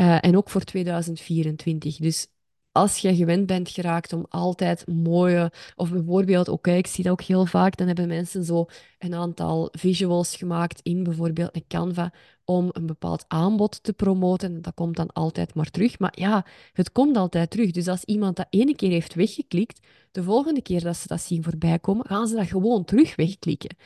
Uh, 0.00 0.24
en 0.24 0.36
ook 0.36 0.50
voor 0.50 0.60
2024. 0.60 1.96
Dus 1.96 2.26
als 2.72 2.98
je 2.98 3.16
gewend 3.16 3.46
bent 3.46 3.70
geraakt 3.70 4.12
om 4.12 4.26
altijd 4.28 4.86
mooie, 4.86 5.52
of 5.76 5.90
bijvoorbeeld, 5.90 6.48
oké, 6.48 6.72
ik 6.72 6.86
zie 6.86 7.04
dat 7.04 7.12
ook 7.12 7.22
heel 7.22 7.46
vaak, 7.46 7.76
dan 7.76 7.86
hebben 7.86 8.08
mensen 8.08 8.44
zo 8.44 8.66
een 8.98 9.14
aantal 9.14 9.68
visuals 9.72 10.36
gemaakt 10.36 10.80
in 10.82 11.02
bijvoorbeeld 11.02 11.56
een 11.56 11.64
Canva 11.68 12.12
om 12.44 12.68
een 12.72 12.86
bepaald 12.86 13.24
aanbod 13.28 13.82
te 13.82 13.92
promoten. 13.92 14.62
Dat 14.62 14.74
komt 14.74 14.96
dan 14.96 15.12
altijd 15.12 15.54
maar 15.54 15.70
terug. 15.70 15.98
Maar 15.98 16.12
ja, 16.14 16.46
het 16.72 16.92
komt 16.92 17.16
altijd 17.16 17.50
terug. 17.50 17.70
Dus 17.70 17.88
als 17.88 18.04
iemand 18.04 18.36
dat 18.36 18.46
ene 18.50 18.74
keer 18.74 18.90
heeft 18.90 19.14
weggeklikt, 19.14 19.86
de 20.12 20.22
volgende 20.22 20.62
keer 20.62 20.82
dat 20.82 20.96
ze 20.96 21.06
dat 21.06 21.20
zien 21.20 21.44
voorbij 21.44 21.78
komen, 21.78 22.06
gaan 22.06 22.26
ze 22.26 22.34
dat 22.34 22.46
gewoon 22.46 22.84
terug 22.84 23.16
wegklikken. 23.16 23.76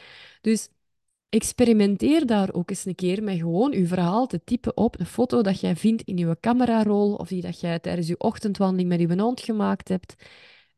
Dus 0.41 0.69
experimenteer 1.33 2.27
daar 2.27 2.53
ook 2.53 2.71
eens 2.71 2.85
een 2.85 2.95
keer 2.95 3.23
met 3.23 3.37
gewoon 3.37 3.73
je 3.73 3.87
verhaal 3.87 4.27
te 4.27 4.45
typen 4.45 4.77
op 4.77 5.01
een 5.01 5.07
foto 5.07 5.43
dat 5.43 5.61
jij 5.61 5.77
vindt 5.77 6.03
in 6.03 6.17
je 6.17 6.37
camerarol 6.41 7.15
of 7.15 7.29
die 7.29 7.43
dat 7.43 7.61
jij 7.61 7.79
tijdens 7.79 8.07
je 8.09 8.19
ochtendwandeling 8.19 8.89
met 8.89 9.01
je 9.01 9.21
hond 9.21 9.41
gemaakt 9.41 9.89
hebt. 9.89 10.15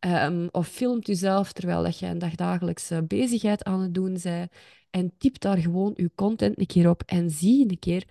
Um, 0.00 0.48
of 0.50 0.68
filmt 0.68 1.06
jezelf 1.06 1.52
terwijl 1.52 1.82
dat 1.82 1.98
jij 1.98 2.10
een 2.10 2.18
dagdagelijkse 2.18 3.02
bezigheid 3.02 3.64
aan 3.64 3.80
het 3.80 3.94
doen 3.94 4.18
bent. 4.22 4.50
En 4.90 5.12
typ 5.18 5.40
daar 5.40 5.56
gewoon 5.58 5.92
je 5.96 6.10
content 6.14 6.58
een 6.58 6.66
keer 6.66 6.88
op 6.88 7.02
en 7.06 7.30
zie 7.30 7.70
een 7.70 7.78
keer 7.78 8.04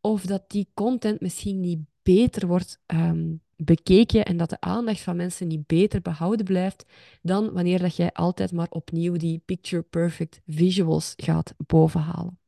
of 0.00 0.22
dat 0.26 0.50
die 0.50 0.68
content 0.74 1.20
misschien 1.20 1.60
niet 1.60 1.80
beter 2.02 2.46
wordt 2.46 2.80
um, 2.86 3.40
bekeken 3.64 4.24
en 4.24 4.36
dat 4.36 4.50
de 4.50 4.60
aandacht 4.60 5.00
van 5.00 5.16
mensen 5.16 5.48
niet 5.48 5.66
beter 5.66 6.00
behouden 6.02 6.44
blijft 6.44 6.84
dan 7.22 7.52
wanneer 7.52 7.78
dat 7.78 7.96
jij 7.96 8.12
altijd 8.12 8.52
maar 8.52 8.70
opnieuw 8.70 9.16
die 9.16 9.42
picture 9.44 9.82
perfect 9.82 10.40
visuals 10.46 11.12
gaat 11.16 11.54
bovenhalen. 11.66 12.38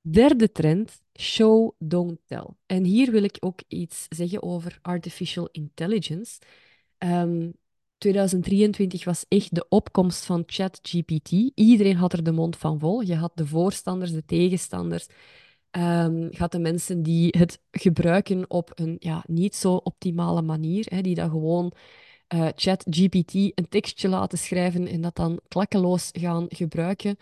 Derde 0.00 0.52
trend, 0.52 1.02
show, 1.18 1.74
don't 1.78 2.18
tell. 2.26 2.46
En 2.66 2.84
hier 2.84 3.10
wil 3.10 3.22
ik 3.22 3.36
ook 3.40 3.60
iets 3.68 4.06
zeggen 4.08 4.42
over 4.42 4.78
artificial 4.82 5.48
intelligence. 5.52 6.40
Um, 6.98 7.08
ehm, 7.08 7.50
2023 7.98 9.04
was 9.04 9.24
echt 9.28 9.54
de 9.54 9.68
opkomst 9.68 10.24
van 10.24 10.42
ChatGPT. 10.46 11.30
Iedereen 11.54 11.96
had 11.96 12.12
er 12.12 12.24
de 12.24 12.32
mond 12.32 12.56
van 12.56 12.78
vol. 12.78 13.00
Je 13.00 13.14
had 13.14 13.32
de 13.34 13.46
voorstanders, 13.46 14.12
de 14.12 14.24
tegenstanders 14.24 15.06
um, 15.76 16.28
gaat 16.30 16.52
de 16.52 16.58
mensen 16.58 17.02
die 17.02 17.34
het 17.38 17.60
gebruiken 17.70 18.50
op 18.50 18.72
een 18.74 18.96
ja, 18.98 19.24
niet 19.26 19.54
zo 19.54 19.74
optimale 19.74 20.42
manier, 20.42 20.86
hè, 20.88 21.00
die 21.00 21.14
dat 21.14 21.30
gewoon 21.30 21.72
uh, 22.34 22.48
ChatGPT 22.54 23.34
een 23.34 23.68
tekstje 23.68 24.08
laten 24.08 24.38
schrijven 24.38 24.86
en 24.86 25.00
dat 25.00 25.16
dan 25.16 25.40
klakkeloos 25.48 26.08
gaan 26.12 26.46
gebruiken, 26.48 27.16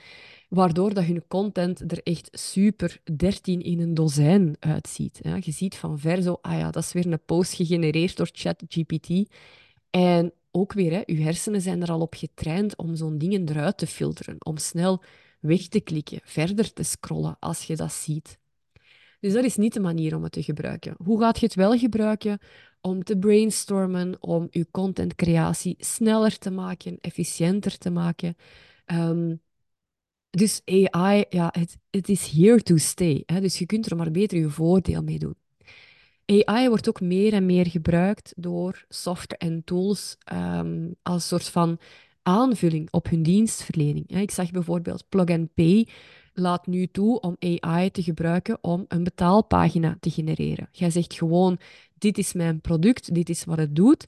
waardoor 0.49 0.95
dat 0.95 1.05
hun 1.05 1.25
content 1.29 1.93
er 1.93 2.03
echt 2.03 2.29
super 2.33 3.01
13 3.17 3.63
in 3.63 3.81
een 3.81 3.95
dozijn 3.95 4.57
uitziet. 4.59 5.19
Hè. 5.23 5.37
Je 5.41 5.53
ziet 5.53 5.77
van 5.77 5.99
ver 5.99 6.23
zo, 6.23 6.39
ah 6.41 6.59
ja, 6.59 6.71
dat 6.71 6.83
is 6.83 6.93
weer 6.93 7.07
een 7.07 7.25
post 7.25 7.55
gegenereerd 7.55 8.17
door 8.17 8.31
ChatGPT. 8.33 9.31
En 9.91 10.33
ook 10.51 10.73
weer, 10.73 10.93
hè, 10.93 11.03
je 11.07 11.23
hersenen 11.23 11.61
zijn 11.61 11.83
er 11.83 11.91
al 11.91 12.01
op 12.01 12.15
getraind 12.15 12.77
om 12.77 12.97
zo'n 12.97 13.19
dingen 13.19 13.49
eruit 13.49 13.79
te 13.79 13.87
filteren, 13.87 14.37
om 14.39 14.57
snel 14.57 15.03
weg 15.41 15.69
te 15.69 15.81
klikken, 15.81 16.21
verder 16.25 16.73
te 16.73 16.83
scrollen 16.83 17.37
als 17.41 17.65
je 17.65 17.77
dat 17.77 17.93
ziet. 17.93 18.41
Dus 19.23 19.33
dat 19.33 19.45
is 19.45 19.57
niet 19.57 19.75
de 19.75 19.81
manier 19.81 20.17
om 20.17 20.23
het 20.23 20.33
te 20.33 20.43
gebruiken. 20.43 20.95
Hoe 21.05 21.21
gaat 21.21 21.39
je 21.41 21.47
het 21.47 21.55
wel 21.55 21.79
gebruiken? 21.79 22.39
Om 22.81 23.05
te 23.05 23.19
brainstormen, 23.19 24.17
om 24.21 24.47
je 24.51 24.67
contentcreatie 24.71 25.77
sneller 25.79 26.39
te 26.39 26.51
maken, 26.51 26.99
efficiënter 27.01 27.79
te 27.79 27.91
maken. 27.91 28.35
Um, 28.87 29.41
dus 30.31 30.63
AI, 30.65 31.25
ja, 31.29 31.49
het, 31.59 31.79
het 31.91 32.09
is 32.09 32.27
here 32.27 32.63
to 32.63 32.77
stay. 32.77 33.23
Hè? 33.27 33.41
Dus 33.41 33.59
je 33.59 33.67
kunt 33.67 33.91
er 33.91 33.97
maar 33.97 34.11
beter 34.11 34.39
je 34.39 34.51
voordeel 34.51 35.03
mee 35.03 35.19
doen. 35.19 35.35
AI 36.27 36.69
wordt 36.69 36.89
ook 36.89 37.01
meer 37.01 37.33
en 37.33 37.47
meer 37.47 37.67
gebruikt 37.67 38.33
door 38.37 38.85
software 38.89 39.37
en 39.39 39.65
tools 39.65 40.17
um, 40.33 40.95
als 41.03 41.29
soort 41.29 41.49
van 41.49 41.79
aanvulling 42.23 42.89
op 42.91 43.09
hun 43.09 43.23
dienstverlening. 43.23 44.09
Ik 44.09 44.31
zag 44.31 44.51
bijvoorbeeld 44.51 45.09
Plug 45.09 45.29
and 45.29 45.55
Pay 45.55 45.89
laat 46.33 46.67
nu 46.67 46.87
toe 46.87 47.21
om 47.21 47.37
AI 47.39 47.91
te 47.91 48.03
gebruiken 48.03 48.59
om 48.61 48.85
een 48.89 49.05
betaalpagina 49.05 49.97
te 50.01 50.11
genereren. 50.11 50.69
Jij 50.73 50.91
zegt 50.91 51.15
gewoon, 51.15 51.59
dit 51.99 52.19
is 52.19 52.33
mijn 52.33 52.61
product, 52.61 53.15
dit 53.15 53.29
is 53.29 53.45
wat 53.45 53.59
het 53.59 53.77
doet. 53.77 54.05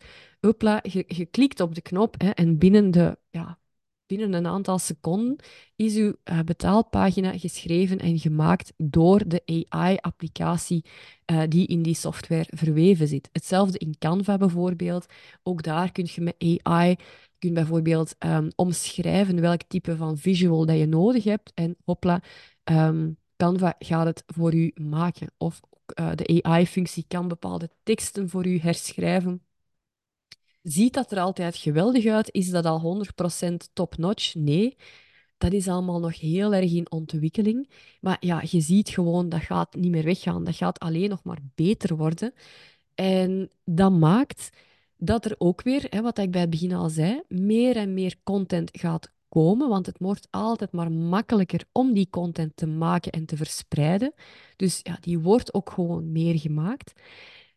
Je, 0.83 1.29
klikt 1.31 1.61
op 1.61 1.75
de 1.75 1.81
knop 1.81 2.15
hè, 2.19 2.31
en 2.31 2.59
binnen 2.59 2.91
de 2.91 3.19
ja, 3.31 3.59
binnen 4.07 4.33
een 4.33 4.47
aantal 4.47 4.79
seconden 4.79 5.37
is 5.77 5.97
uw 5.97 6.15
uh, 6.25 6.41
betaalpagina 6.41 7.39
geschreven 7.39 7.99
en 7.99 8.19
gemaakt 8.19 8.73
door 8.77 9.29
de 9.29 9.67
AI-applicatie 9.69 10.85
eh, 11.25 11.43
die 11.49 11.67
in 11.67 11.83
die 11.83 11.95
software 11.95 12.47
verweven 12.49 13.09
zit. 13.09 13.29
Hetzelfde 13.33 13.79
in 13.79 13.95
Canva 13.99 14.37
bijvoorbeeld. 14.37 15.07
Ook 15.43 15.63
daar 15.63 15.93
kun 15.93 16.09
je 16.11 16.21
met 16.21 16.61
AI 16.63 16.97
kun 17.45 17.55
bijvoorbeeld 17.55 18.15
um, 18.19 18.51
omschrijven 18.57 19.41
welk 19.41 19.63
type 19.63 19.97
van 19.97 20.19
visual 20.19 20.67
dat 20.67 20.79
je 20.79 20.87
nodig 20.87 21.25
hebt. 21.25 21.53
En 21.55 21.77
hopla, 21.85 22.23
um, 22.65 23.17
Canva 23.37 23.75
gaat 23.79 24.07
het 24.07 24.23
voor 24.27 24.55
u 24.55 24.73
maken. 24.75 25.33
Of 25.37 25.61
uh, 26.01 26.11
de 26.15 26.43
AI-functie 26.43 27.05
kan 27.09 27.29
bepaalde 27.29 27.71
teksten 27.83 28.29
voor 28.29 28.47
u 28.47 28.59
herschrijven 28.59 29.43
Ziet 30.63 30.95
dat 30.95 31.13
er 31.13 31.19
altijd 31.19 31.57
geweldig 31.57 32.07
uit? 32.07 32.33
Is 32.33 32.51
dat 32.51 32.65
al 32.65 33.05
100% 33.51 33.55
top-notch? 33.73 34.35
Nee. 34.35 34.77
Dat 35.39 35.53
is 35.53 35.69
allemaal 35.69 36.01
nog 36.01 36.21
heel 36.21 36.55
erg 36.55 36.73
in 36.73 36.91
ontwikkeling. 36.91 37.71
Maar 38.01 38.17
ja, 38.21 38.43
je 38.51 38.61
ziet 38.61 38.89
gewoon, 38.89 39.29
dat 39.29 39.41
gaat 39.43 39.75
niet 39.75 39.91
meer 39.91 40.05
weggaan. 40.05 40.45
Dat 40.45 40.57
gaat 40.57 40.79
alleen 40.79 41.09
nog 41.09 41.25
maar 41.25 41.39
beter 41.55 41.97
worden. 41.97 42.33
En 42.95 43.51
dat 43.65 43.93
maakt 43.93 44.51
dat 45.05 45.25
er 45.25 45.35
ook 45.39 45.63
weer, 45.63 45.87
hè, 45.89 46.03
wat 46.03 46.19
ik 46.19 46.31
bij 46.31 46.41
het 46.41 46.51
begin 46.51 46.73
al 46.73 46.89
zei, 46.89 47.23
meer 47.29 47.77
en 47.77 47.95
meer 47.95 48.17
content 48.23 48.71
gaat 48.73 49.13
komen. 49.29 49.69
Want 49.69 49.87
het 49.87 49.99
wordt 49.99 50.29
altijd 50.31 50.73
maar 50.73 50.93
makkelijker 50.93 51.65
om 51.73 51.93
die 51.93 52.11
content 52.11 52.57
te 52.57 52.67
maken 52.67 53.13
en 53.13 53.27
te 53.27 53.37
verspreiden. 53.37 54.15
Dus 54.57 54.81
ja, 54.83 54.97
die 55.01 55.19
wordt 55.19 55.55
ook 55.55 55.71
gewoon 55.71 56.13
meer 56.13 56.39
gemaakt. 56.39 56.93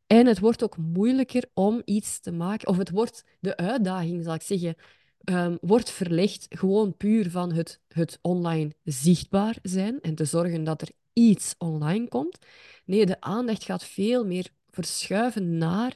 En 0.08 0.26
het 0.26 0.40
wordt 0.40 0.64
ook 0.64 0.78
moeilijker 0.78 1.44
om 1.54 1.82
iets 1.86 2.20
te 2.20 2.32
maken, 2.32 2.68
of 2.68 2.78
het 2.78 2.90
wordt, 2.90 3.24
de 3.40 3.58
uitdaging, 3.58 4.24
zal 4.24 4.34
ik 4.34 4.42
zeggen, 4.42 4.76
um, 5.24 5.58
wordt 5.62 5.92
verlegd 5.92 6.46
gewoon 6.50 6.98
puur 6.98 7.32
van 7.32 7.54
het, 7.54 7.82
het 7.88 8.20
online 8.22 8.76
zichtbaar 8.84 9.58
zijn 9.62 10.02
en 10.02 10.16
te 10.16 10.26
zorgen 10.26 10.64
dat 10.64 10.82
er 10.82 10.90
iets 11.14 11.56
online 11.58 12.08
komt. 12.08 12.38
Nee, 12.86 13.06
de 13.06 13.22
aandacht 13.22 13.64
gaat 13.64 13.84
veel 13.84 14.26
meer 14.26 14.50
verschuiven 14.70 15.58
naar 15.58 15.96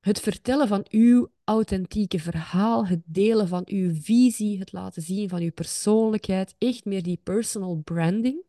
het 0.00 0.20
vertellen 0.20 0.68
van 0.68 0.86
uw 0.90 1.30
authentieke 1.44 2.18
verhaal, 2.18 2.86
het 2.86 3.02
delen 3.04 3.48
van 3.48 3.62
uw 3.66 3.94
visie, 3.94 4.58
het 4.58 4.72
laten 4.72 5.02
zien 5.02 5.28
van 5.28 5.40
uw 5.40 5.52
persoonlijkheid, 5.52 6.54
echt 6.58 6.84
meer 6.84 7.02
die 7.02 7.20
personal 7.22 7.80
branding 7.84 8.44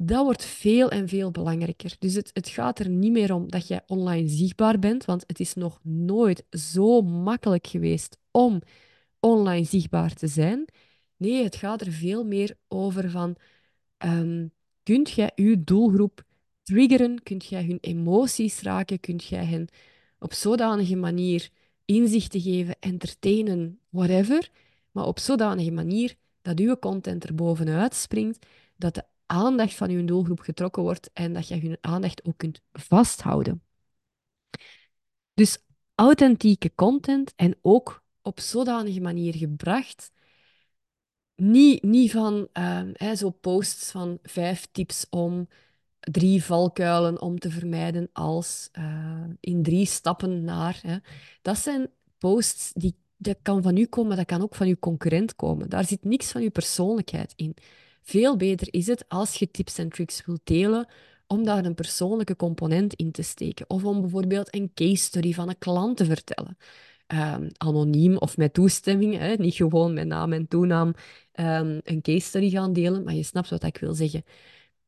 dat 0.00 0.24
wordt 0.24 0.44
veel 0.44 0.90
en 0.90 1.08
veel 1.08 1.30
belangrijker. 1.30 1.96
Dus 1.98 2.14
het, 2.14 2.30
het 2.32 2.48
gaat 2.48 2.78
er 2.78 2.88
niet 2.88 3.12
meer 3.12 3.34
om 3.34 3.50
dat 3.50 3.68
jij 3.68 3.82
online 3.86 4.28
zichtbaar 4.28 4.78
bent, 4.78 5.04
want 5.04 5.24
het 5.26 5.40
is 5.40 5.54
nog 5.54 5.80
nooit 5.82 6.44
zo 6.50 7.02
makkelijk 7.02 7.66
geweest 7.66 8.18
om 8.30 8.60
online 9.20 9.64
zichtbaar 9.64 10.14
te 10.14 10.26
zijn. 10.26 10.64
Nee, 11.16 11.44
het 11.44 11.56
gaat 11.56 11.80
er 11.80 11.92
veel 11.92 12.24
meer 12.24 12.56
over 12.68 13.10
van, 13.10 13.36
um, 14.04 14.52
kunt 14.82 15.10
jij 15.10 15.32
je 15.34 15.64
doelgroep 15.64 16.24
triggeren? 16.62 17.22
Kunt 17.22 17.46
jij 17.46 17.64
hun 17.64 17.78
emoties 17.80 18.62
raken? 18.62 19.00
Kunt 19.00 19.24
jij 19.24 19.44
hen 19.44 19.68
op 20.18 20.32
zodanige 20.32 20.96
manier 20.96 21.48
inzichten 21.84 22.40
geven, 22.40 22.76
entertainen, 22.80 23.80
whatever, 23.88 24.50
maar 24.90 25.06
op 25.06 25.18
zodanige 25.18 25.70
manier 25.70 26.14
dat 26.42 26.58
uw 26.58 26.78
content 26.78 27.24
er 27.24 27.34
bovenuit 27.34 27.94
springt, 27.94 28.46
dat 28.76 28.94
de 28.94 29.04
aandacht 29.26 29.74
van 29.74 29.90
je 29.90 30.04
doelgroep 30.04 30.40
getrokken 30.40 30.82
wordt 30.82 31.10
en 31.12 31.32
dat 31.32 31.48
je 31.48 31.60
hun 31.60 31.78
aandacht 31.80 32.24
ook 32.24 32.36
kunt 32.36 32.60
vasthouden. 32.72 33.62
Dus 35.34 35.58
authentieke 35.94 36.74
content 36.74 37.32
en 37.36 37.58
ook 37.62 38.02
op 38.22 38.40
zodanige 38.40 39.00
manier 39.00 39.34
gebracht. 39.34 40.10
Niet, 41.34 41.82
niet 41.82 42.10
van 42.10 42.48
uh, 42.52 43.12
zo 43.14 43.30
posts 43.30 43.90
van 43.90 44.18
vijf 44.22 44.68
tips 44.72 45.06
om 45.10 45.48
drie 46.10 46.44
valkuilen 46.44 47.20
om 47.20 47.38
te 47.38 47.50
vermijden 47.50 48.08
als 48.12 48.68
uh, 48.78 49.24
in 49.40 49.62
drie 49.62 49.86
stappen 49.86 50.44
naar. 50.44 50.78
Hè. 50.82 50.96
Dat 51.42 51.58
zijn 51.58 51.90
posts 52.18 52.70
die 52.74 52.94
dat 53.16 53.38
kan 53.42 53.62
van 53.62 53.76
u 53.76 53.86
komen, 53.86 54.16
dat 54.16 54.26
kan 54.26 54.42
ook 54.42 54.54
van 54.54 54.66
uw 54.66 54.76
concurrent 54.80 55.36
komen. 55.36 55.68
Daar 55.68 55.84
zit 55.84 56.04
niks 56.04 56.30
van 56.30 56.40
uw 56.40 56.50
persoonlijkheid 56.50 57.32
in. 57.36 57.56
Veel 58.02 58.36
beter 58.36 58.68
is 58.70 58.86
het 58.86 59.04
als 59.08 59.34
je 59.34 59.50
tips 59.50 59.78
en 59.78 59.88
tricks 59.88 60.26
wilt 60.26 60.40
delen, 60.44 60.86
om 61.26 61.44
daar 61.44 61.64
een 61.64 61.74
persoonlijke 61.74 62.36
component 62.36 62.94
in 62.94 63.10
te 63.10 63.22
steken. 63.22 63.70
Of 63.70 63.84
om 63.84 64.00
bijvoorbeeld 64.00 64.54
een 64.54 64.70
case 64.74 65.02
study 65.02 65.34
van 65.34 65.48
een 65.48 65.58
klant 65.58 65.96
te 65.96 66.04
vertellen. 66.04 66.56
Um, 67.06 67.48
anoniem 67.56 68.16
of 68.16 68.36
met 68.36 68.54
toestemming, 68.54 69.16
hè? 69.16 69.34
niet 69.34 69.54
gewoon 69.54 69.94
met 69.94 70.06
naam 70.06 70.32
en 70.32 70.48
toenaam 70.48 70.88
um, 71.34 71.80
een 71.84 72.00
case 72.02 72.26
study 72.26 72.50
gaan 72.50 72.72
delen, 72.72 73.04
maar 73.04 73.14
je 73.14 73.22
snapt 73.22 73.50
wat 73.50 73.64
ik 73.64 73.78
wil 73.78 73.94
zeggen. 73.94 74.24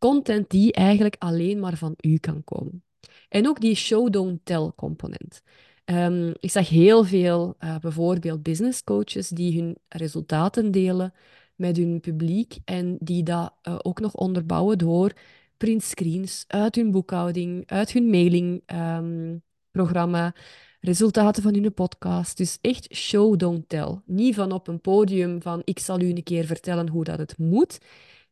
Content 0.00 0.50
die 0.50 0.72
eigenlijk 0.72 1.16
alleen 1.18 1.58
maar 1.58 1.76
van 1.76 1.94
u 2.00 2.16
kan 2.16 2.44
komen. 2.44 2.84
En 3.28 3.48
ook 3.48 3.60
die 3.60 3.74
show 3.74 4.12
don't 4.12 4.40
tell 4.44 4.70
component. 4.76 5.42
Um, 5.84 6.34
ik 6.40 6.50
zag 6.50 6.68
heel 6.68 7.04
veel 7.04 7.56
uh, 7.60 7.78
bijvoorbeeld 7.78 8.42
business 8.42 8.84
coaches 8.84 9.28
die 9.28 9.60
hun 9.60 9.76
resultaten 9.88 10.70
delen 10.70 11.12
met 11.54 11.76
hun 11.76 12.00
publiek 12.00 12.58
en 12.64 12.96
die 13.00 13.22
dat 13.22 13.54
uh, 13.68 13.74
ook 13.82 14.00
nog 14.00 14.14
onderbouwen 14.14 14.78
door 14.78 15.12
printscreens 15.56 16.44
uit 16.46 16.74
hun 16.74 16.90
boekhouding, 16.90 17.62
uit 17.66 17.92
hun 17.92 18.10
mailingprogramma, 18.10 20.26
um, 20.26 20.32
resultaten 20.80 21.42
van 21.42 21.54
hun 21.54 21.74
podcast. 21.74 22.36
Dus 22.36 22.58
echt 22.60 22.94
show, 22.94 23.38
don't 23.38 23.68
tell. 23.68 24.00
Niet 24.04 24.34
van 24.34 24.52
op 24.52 24.68
een 24.68 24.80
podium 24.80 25.42
van 25.42 25.62
ik 25.64 25.78
zal 25.78 26.00
u 26.00 26.08
een 26.08 26.22
keer 26.22 26.44
vertellen 26.44 26.88
hoe 26.88 27.04
dat 27.04 27.18
het 27.18 27.38
moet, 27.38 27.78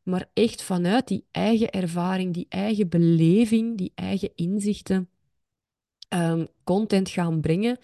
maar 0.09 0.31
echt 0.35 0.63
vanuit 0.63 1.09
die 1.09 1.25
eigen 1.31 1.71
ervaring, 1.71 2.35
die 2.35 2.47
eigen 2.49 2.89
beleving, 2.89 3.79
die 3.79 3.93
eigen 3.95 4.31
inzichten 4.35 5.09
um, 6.09 6.49
content 6.65 7.09
gaan 7.09 7.41
brengen 7.41 7.79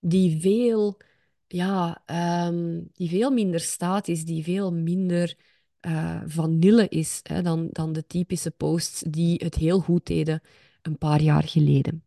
die 0.00 0.40
veel 0.40 0.98
ja, 1.46 2.02
um, 2.46 2.90
die 2.92 3.08
veel 3.08 3.30
minder 3.30 3.60
statisch, 3.60 4.24
die 4.24 4.42
veel 4.42 4.72
minder 4.72 5.36
uh, 5.80 6.22
vanille 6.26 6.88
is 6.88 7.20
hè, 7.22 7.42
dan, 7.42 7.68
dan 7.72 7.92
de 7.92 8.06
typische 8.06 8.50
posts 8.50 9.02
die 9.08 9.40
het 9.44 9.54
heel 9.54 9.80
goed 9.80 10.06
deden 10.06 10.40
een 10.82 10.98
paar 10.98 11.20
jaar 11.20 11.48
geleden. 11.48 12.04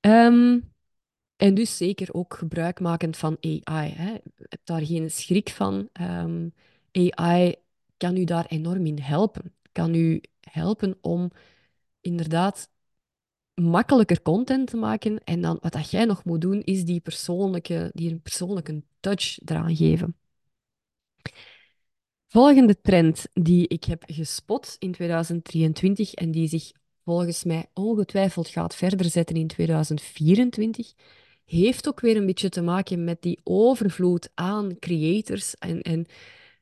Um, 0.00 0.72
en 1.36 1.54
dus 1.54 1.76
zeker 1.76 2.14
ook 2.14 2.34
gebruikmakend 2.34 3.16
van 3.16 3.36
AI. 3.40 3.90
Hè. 3.90 4.12
Heb 4.36 4.60
daar 4.64 4.86
geen 4.86 5.10
schrik 5.10 5.50
van. 5.50 5.88
AI 6.92 7.54
kan 7.96 8.16
u 8.16 8.24
daar 8.24 8.46
enorm 8.46 8.86
in 8.86 8.98
helpen. 8.98 9.54
Kan 9.72 9.94
u 9.94 10.20
helpen 10.40 10.98
om 11.00 11.30
inderdaad 12.00 12.68
makkelijker 13.54 14.22
content 14.22 14.70
te 14.70 14.76
maken. 14.76 15.24
En 15.24 15.40
dan 15.40 15.58
wat 15.60 15.72
dat 15.72 15.90
jij 15.90 16.04
nog 16.04 16.24
moet 16.24 16.40
doen, 16.40 16.62
is 16.62 16.84
die 16.84 17.00
persoonlijke, 17.00 17.90
die 17.94 18.10
een 18.10 18.22
persoonlijke 18.22 18.82
touch 19.00 19.38
eraan 19.44 19.76
geven. 19.76 20.16
Volgende 22.28 22.80
trend 22.80 23.26
die 23.32 23.68
ik 23.68 23.84
heb 23.84 24.02
gespot 24.06 24.76
in 24.78 24.92
2023 24.92 26.14
en 26.14 26.30
die 26.30 26.48
zich 26.48 26.72
volgens 27.04 27.44
mij 27.44 27.66
ongetwijfeld 27.74 28.48
gaat 28.48 28.74
verder 28.74 29.06
zetten 29.10 29.36
in 29.36 29.46
2024, 29.46 30.92
heeft 31.44 31.88
ook 31.88 32.00
weer 32.00 32.16
een 32.16 32.26
beetje 32.26 32.48
te 32.48 32.62
maken 32.62 33.04
met 33.04 33.22
die 33.22 33.40
overvloed 33.44 34.30
aan 34.34 34.78
creators 34.78 35.54
en, 35.54 35.82
en 35.82 36.06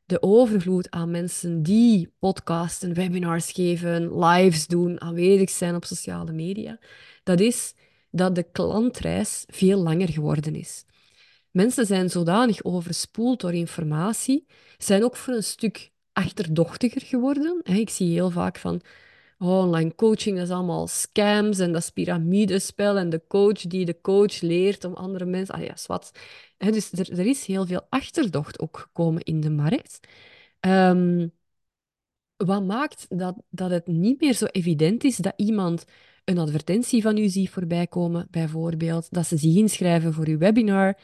de 0.07 0.23
overvloed 0.23 0.91
aan 0.91 1.11
mensen 1.11 1.63
die 1.63 2.13
podcasten, 2.19 2.95
webinars 2.95 3.53
geven, 3.53 4.19
lives 4.19 4.67
doen, 4.67 5.01
aanwezig 5.01 5.51
zijn 5.51 5.75
op 5.75 5.85
sociale 5.85 6.33
media, 6.33 6.79
dat 7.23 7.41
is 7.41 7.75
dat 8.11 8.35
de 8.35 8.43
klantreis 8.43 9.45
veel 9.47 9.79
langer 9.79 10.09
geworden 10.09 10.55
is. 10.55 10.85
Mensen 11.51 11.87
zijn 11.87 12.11
zodanig 12.11 12.65
overspoeld 12.65 13.41
door 13.41 13.55
informatie, 13.55 14.47
zijn 14.79 15.05
ook 15.05 15.17
voor 15.17 15.35
een 15.35 15.43
stuk 15.43 15.91
achterdochtiger 16.13 17.01
geworden. 17.01 17.61
Ik 17.63 17.91
zie 17.91 18.13
heel 18.13 18.31
vaak 18.31 18.59
van 18.59 18.81
oh, 19.39 19.59
online 19.59 19.95
coaching, 19.95 20.41
is 20.41 20.51
allemaal 20.51 20.87
scams 20.87 21.59
en 21.59 21.73
dat 21.73 21.83
is 21.83 21.91
piramidespel 21.91 22.97
en 22.99 23.11
de 23.11 23.23
coach 23.29 23.61
die 23.61 23.85
de 23.85 24.01
coach 24.01 24.41
leert 24.41 24.85
om 24.85 24.95
andere 24.95 25.25
mensen... 25.25 25.55
Ah 25.55 25.63
ja, 25.63 25.75
wat. 25.87 26.11
Dus 26.57 26.93
er, 26.93 27.19
er 27.19 27.27
is 27.27 27.47
heel 27.47 27.67
veel 27.67 27.87
achterdocht 27.89 28.61
ook 28.61 28.79
gekomen 28.79 29.23
in 29.23 29.41
de 29.41 29.51
markt. 29.51 29.99
Um, 30.61 31.33
wat 32.37 32.65
maakt 32.65 33.07
dat, 33.09 33.37
dat 33.51 33.71
het 33.71 33.87
niet 33.87 34.21
meer 34.21 34.35
zo 34.35 34.45
evident 34.45 35.05
is 35.05 35.17
dat 35.17 35.33
iemand 35.37 35.85
een 36.25 36.39
advertentie 36.39 37.03
van 37.03 37.17
u 37.17 37.29
ziet 37.29 37.51
voorbij 37.51 37.87
komen, 37.87 38.27
bijvoorbeeld, 38.31 39.07
dat 39.11 39.27
ze 39.27 39.37
zich 39.37 39.57
inschrijven 39.57 40.13
voor 40.13 40.27
uw 40.27 40.39
webinar 40.39 40.99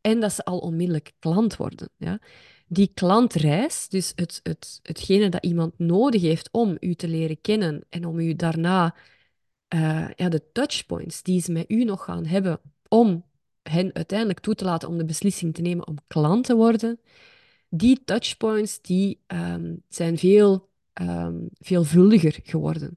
en 0.00 0.20
dat 0.20 0.32
ze 0.32 0.44
al 0.44 0.58
onmiddellijk 0.58 1.12
klant 1.18 1.56
worden. 1.56 1.88
Ja? 1.96 2.18
Die 2.68 2.90
klantreis, 2.94 3.88
dus 3.88 4.12
het, 4.14 4.40
het, 4.42 4.80
hetgene 4.82 5.28
dat 5.28 5.44
iemand 5.44 5.78
nodig 5.78 6.20
heeft 6.20 6.48
om 6.52 6.76
u 6.80 6.94
te 6.94 7.08
leren 7.08 7.40
kennen 7.40 7.84
en 7.88 8.04
om 8.06 8.18
u 8.18 8.34
daarna 8.34 8.94
uh, 9.74 10.08
ja, 10.16 10.28
de 10.28 10.42
touchpoints 10.52 11.22
die 11.22 11.40
ze 11.40 11.52
met 11.52 11.70
u 11.70 11.84
nog 11.84 12.04
gaan 12.04 12.24
hebben 12.24 12.60
om 12.88 13.24
hen 13.62 13.94
uiteindelijk 13.94 14.40
toe 14.40 14.54
te 14.54 14.64
laten 14.64 14.88
om 14.88 14.98
de 14.98 15.04
beslissing 15.04 15.54
te 15.54 15.62
nemen 15.62 15.86
om 15.86 15.96
klant 16.06 16.44
te 16.44 16.54
worden, 16.54 17.00
die 17.68 18.04
touchpoints 18.04 18.80
die, 18.80 19.20
um, 19.26 19.82
zijn 19.88 20.18
veel 20.18 20.68
um, 21.00 21.48
veelvuldiger 21.58 22.38
geworden. 22.42 22.94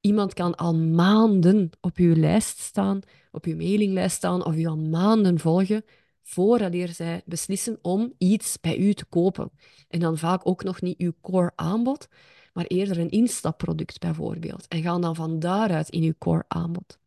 Iemand 0.00 0.34
kan 0.34 0.54
al 0.54 0.74
maanden 0.74 1.70
op 1.80 1.96
uw 1.96 2.14
lijst 2.14 2.58
staan, 2.58 3.00
op 3.30 3.44
uw 3.44 3.56
mailinglijst 3.56 4.16
staan, 4.16 4.44
of 4.44 4.56
u 4.56 4.66
al 4.66 4.76
maanden 4.76 5.38
volgen, 5.38 5.84
voordat 6.28 6.72
zij 6.94 7.22
beslissen 7.24 7.78
om 7.82 8.12
iets 8.18 8.60
bij 8.60 8.76
u 8.78 8.94
te 8.94 9.04
kopen. 9.04 9.50
En 9.88 10.00
dan 10.00 10.18
vaak 10.18 10.46
ook 10.46 10.64
nog 10.64 10.80
niet 10.80 10.98
uw 10.98 11.12
core 11.20 11.52
aanbod, 11.54 12.08
maar 12.52 12.64
eerder 12.64 12.98
een 12.98 13.10
instapproduct 13.10 14.00
bijvoorbeeld. 14.00 14.68
En 14.68 14.82
gaan 14.82 15.00
dan 15.00 15.14
van 15.14 15.38
daaruit 15.38 15.88
in 15.88 16.02
uw 16.02 16.14
core 16.18 16.44
aanbod. 16.48 16.98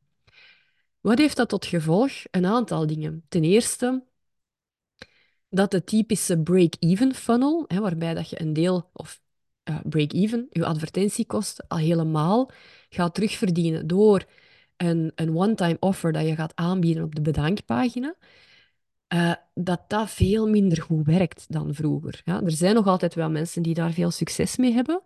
Wat 1.01 1.17
heeft 1.17 1.35
dat 1.35 1.49
tot 1.49 1.65
gevolg? 1.65 2.11
Een 2.31 2.45
aantal 2.45 2.87
dingen. 2.87 3.25
Ten 3.29 3.43
eerste, 3.43 4.03
dat 5.49 5.71
de 5.71 5.83
typische 5.83 6.39
break-even 6.39 7.15
funnel, 7.15 7.65
hè, 7.67 7.79
waarbij 7.79 8.13
dat 8.13 8.29
je 8.29 8.41
een 8.41 8.53
deel, 8.53 8.89
of 8.93 9.21
uh, 9.69 9.79
break-even, 9.83 10.47
je 10.49 10.65
advertentiekosten, 10.65 11.65
al 11.67 11.77
helemaal 11.77 12.51
gaat 12.89 13.13
terugverdienen 13.13 13.87
door 13.87 14.25
een, 14.77 15.11
een 15.15 15.35
one-time 15.35 15.77
offer 15.79 16.11
dat 16.11 16.27
je 16.27 16.35
gaat 16.35 16.55
aanbieden 16.55 17.03
op 17.03 17.15
de 17.15 17.21
bedankpagina, 17.21 18.15
uh, 19.13 19.33
dat 19.53 19.81
dat 19.87 20.09
veel 20.09 20.49
minder 20.49 20.81
goed 20.81 21.05
werkt 21.05 21.45
dan 21.49 21.73
vroeger. 21.73 22.21
Ja? 22.25 22.41
Er 22.41 22.51
zijn 22.51 22.75
nog 22.75 22.87
altijd 22.87 23.15
wel 23.15 23.29
mensen 23.29 23.61
die 23.61 23.73
daar 23.73 23.91
veel 23.93 24.11
succes 24.11 24.57
mee 24.57 24.73
hebben, 24.73 25.01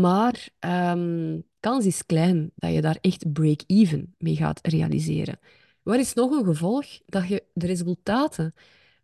maar 0.00 0.48
um, 0.60 1.44
kans 1.60 1.86
is 1.86 2.06
klein 2.06 2.50
dat 2.54 2.72
je 2.72 2.80
daar 2.80 2.98
echt 3.00 3.32
break-even 3.32 4.14
mee 4.18 4.36
gaat 4.36 4.66
realiseren. 4.66 5.38
Wat 5.82 5.98
is 5.98 6.14
nog 6.14 6.30
een 6.30 6.44
gevolg? 6.44 6.86
Dat 7.06 7.28
je 7.28 7.44
de 7.54 7.66
resultaten 7.66 8.54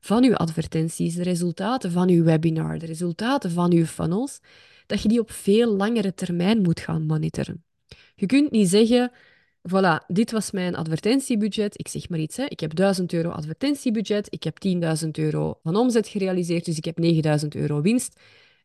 van 0.00 0.24
uw 0.24 0.34
advertenties, 0.34 1.14
de 1.14 1.22
resultaten 1.22 1.92
van 1.92 2.08
uw 2.08 2.24
webinar, 2.24 2.78
de 2.78 2.86
resultaten 2.86 3.50
van 3.50 3.72
uw 3.72 3.84
funnels, 3.84 4.40
dat 4.86 5.02
je 5.02 5.08
die 5.08 5.20
op 5.20 5.30
veel 5.30 5.76
langere 5.76 6.14
termijn 6.14 6.62
moet 6.62 6.80
gaan 6.80 7.06
monitoren. 7.06 7.64
Je 8.14 8.26
kunt 8.26 8.50
niet 8.50 8.68
zeggen, 8.68 9.12
voilà, 9.68 10.06
dit 10.06 10.30
was 10.30 10.50
mijn 10.50 10.76
advertentiebudget, 10.76 11.78
ik 11.78 11.88
zeg 11.88 12.08
maar 12.08 12.18
iets, 12.18 12.36
hè. 12.36 12.44
ik 12.44 12.60
heb 12.60 12.74
1000 12.74 13.12
euro 13.12 13.30
advertentiebudget, 13.30 14.26
ik 14.30 14.42
heb 14.42 14.58
10.000 15.04 15.08
euro 15.10 15.58
van 15.62 15.76
omzet 15.76 16.08
gerealiseerd, 16.08 16.64
dus 16.64 16.76
ik 16.76 16.84
heb 16.84 16.98
9000 16.98 17.54
euro 17.54 17.80
winst. 17.80 18.20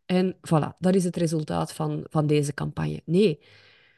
En 0.06 0.36
voilà, 0.36 0.78
dat 0.80 0.96
is 0.96 1.04
het 1.04 1.16
resultaat 1.16 1.74
van, 1.74 2.06
van 2.10 2.28
deze 2.28 2.54
campagne. 2.54 3.02
Nee, 3.06 3.40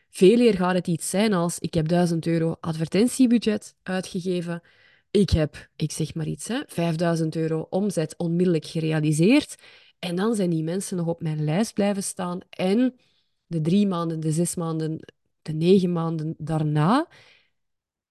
veel 0.09 0.39
eer 0.39 0.53
gaat 0.53 0.75
het 0.75 0.87
iets 0.87 1.09
zijn 1.09 1.33
als 1.33 1.59
ik 1.59 1.73
heb 1.73 1.87
1000 1.87 2.27
euro 2.27 2.57
advertentiebudget 2.59 3.75
uitgegeven, 3.83 4.61
ik 5.11 5.29
heb, 5.29 5.69
ik 5.75 5.91
zeg 5.91 6.13
maar 6.13 6.27
iets, 6.27 6.47
hè, 6.47 6.61
5000 6.67 7.35
euro 7.35 7.67
omzet 7.69 8.17
onmiddellijk 8.17 8.65
gerealiseerd. 8.65 9.55
En 9.99 10.15
dan 10.15 10.35
zijn 10.35 10.49
die 10.49 10.63
mensen 10.63 10.97
nog 10.97 11.07
op 11.07 11.21
mijn 11.21 11.43
lijst 11.43 11.73
blijven 11.73 12.03
staan. 12.03 12.39
En 12.49 12.95
de 13.47 13.61
drie 13.61 13.87
maanden, 13.87 14.19
de 14.19 14.31
zes 14.31 14.55
maanden, 14.55 14.99
de 15.45 15.53
negen 15.53 15.91
maanden 15.91 16.35
daarna 16.37 17.07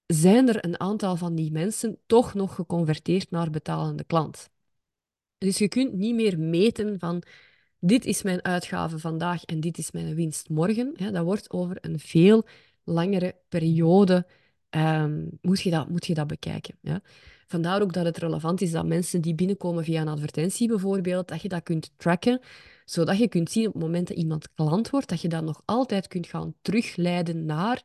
zijn 0.06 0.48
er 0.48 0.64
een 0.64 0.80
aantal 0.80 1.16
van 1.16 1.34
die 1.34 1.52
mensen 1.52 1.98
toch 2.06 2.34
nog 2.34 2.54
geconverteerd 2.54 3.30
naar 3.30 3.50
betalende 3.50 4.04
klant. 4.04 4.50
Dus 5.38 5.58
je 5.58 5.68
kunt 5.68 5.92
niet 5.92 6.14
meer 6.14 6.38
meten 6.38 6.98
van 6.98 7.22
dit 7.78 8.04
is 8.04 8.22
mijn 8.22 8.44
uitgave 8.44 8.98
vandaag 8.98 9.44
en 9.44 9.60
dit 9.60 9.78
is 9.78 9.90
mijn 9.90 10.14
winst 10.14 10.48
morgen. 10.48 10.94
Dat 11.12 11.24
wordt 11.24 11.50
over 11.50 11.78
een 11.80 11.98
veel 11.98 12.46
langere 12.84 13.36
periode 13.48 14.26
um, 14.70 15.38
moet, 15.40 15.60
je 15.60 15.70
dat, 15.70 15.88
moet 15.88 16.06
je 16.06 16.14
dat 16.14 16.26
bekijken. 16.26 16.78
Ja? 16.80 17.02
Vandaar 17.46 17.82
ook 17.82 17.92
dat 17.92 18.04
het 18.04 18.18
relevant 18.18 18.60
is 18.60 18.70
dat 18.70 18.86
mensen 18.86 19.20
die 19.20 19.34
binnenkomen 19.34 19.84
via 19.84 20.00
een 20.00 20.08
advertentie 20.08 20.68
bijvoorbeeld, 20.68 21.28
dat 21.28 21.42
je 21.42 21.48
dat 21.48 21.62
kunt 21.62 21.92
tracken, 21.96 22.40
zodat 22.84 23.18
je 23.18 23.28
kunt 23.28 23.50
zien 23.50 23.66
op 23.66 23.72
het 23.72 23.82
moment 23.82 24.08
dat 24.08 24.16
iemand 24.16 24.48
klant 24.54 24.90
wordt, 24.90 25.08
dat 25.08 25.20
je 25.20 25.28
dat 25.28 25.44
nog 25.44 25.62
altijd 25.64 26.08
kunt 26.08 26.26
gaan 26.26 26.54
terugleiden 26.62 27.44
naar 27.44 27.82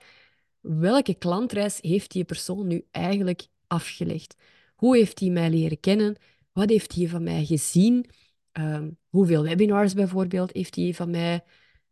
welke 0.60 1.14
klantreis 1.14 1.78
heeft 1.82 2.12
die 2.12 2.24
persoon 2.24 2.68
nu 2.68 2.86
eigenlijk 2.92 3.48
afgelegd? 3.68 4.36
Hoe 4.76 4.98
heeft 4.98 5.20
hij 5.20 5.30
mij 5.30 5.50
leren 5.50 5.80
kennen? 5.80 6.16
Wat 6.52 6.70
heeft 6.70 6.96
hij 6.96 7.08
van 7.08 7.24
mij 7.24 7.46
gezien? 7.46 8.06
Um, 8.54 8.98
hoeveel 9.10 9.44
webinars 9.44 9.94
bijvoorbeeld 9.94 10.54
heeft 10.54 10.76
hij 10.76 10.94
van 10.94 11.10
mij 11.10 11.44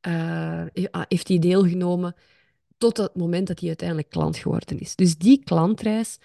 uh, 0.08 0.66
heeft 1.08 1.28
hij 1.28 1.40
deelgenomen? 1.40 2.16
tot 2.78 2.98
het 2.98 3.16
moment 3.16 3.48
dat 3.48 3.60
hij 3.60 3.68
uiteindelijk 3.68 4.10
klant 4.10 4.38
geworden 4.38 4.80
is. 4.80 4.96
Dus 4.96 5.18
die 5.18 5.44
klantreis, 5.44 6.18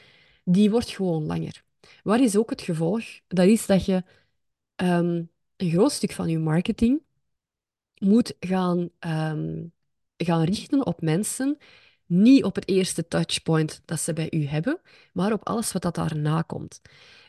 die 0.45 0.71
wordt 0.71 0.90
gewoon 0.90 1.27
langer. 1.27 1.64
Wat 2.03 2.21
is 2.21 2.37
ook 2.37 2.51
het 2.51 2.62
gevolg? 2.62 3.05
Dat 3.29 3.47
is 3.47 3.66
dat 3.66 3.85
je 3.85 4.03
um, 4.77 5.31
een 5.62 5.70
groot 5.70 5.92
stuk 5.92 6.12
van 6.12 6.29
je 6.29 6.38
marketing 6.38 7.03
moet 7.98 8.35
gaan, 8.40 8.79
um, 9.01 9.72
gaan 10.16 10.42
richten 10.42 10.87
op 10.87 11.01
mensen, 11.01 11.59
niet 12.07 12.44
op 12.44 12.55
het 12.55 12.68
eerste 12.68 13.09
touchpoint 13.09 13.83
dat 13.85 14.01
ze 14.01 14.12
bij 14.12 14.29
u 14.31 14.46
hebben, 14.46 14.81
maar 15.12 15.33
op 15.33 15.46
alles 15.46 15.72
wat 15.72 15.83
dat 15.83 15.94
daarna 15.94 16.42
komt. 16.42 16.81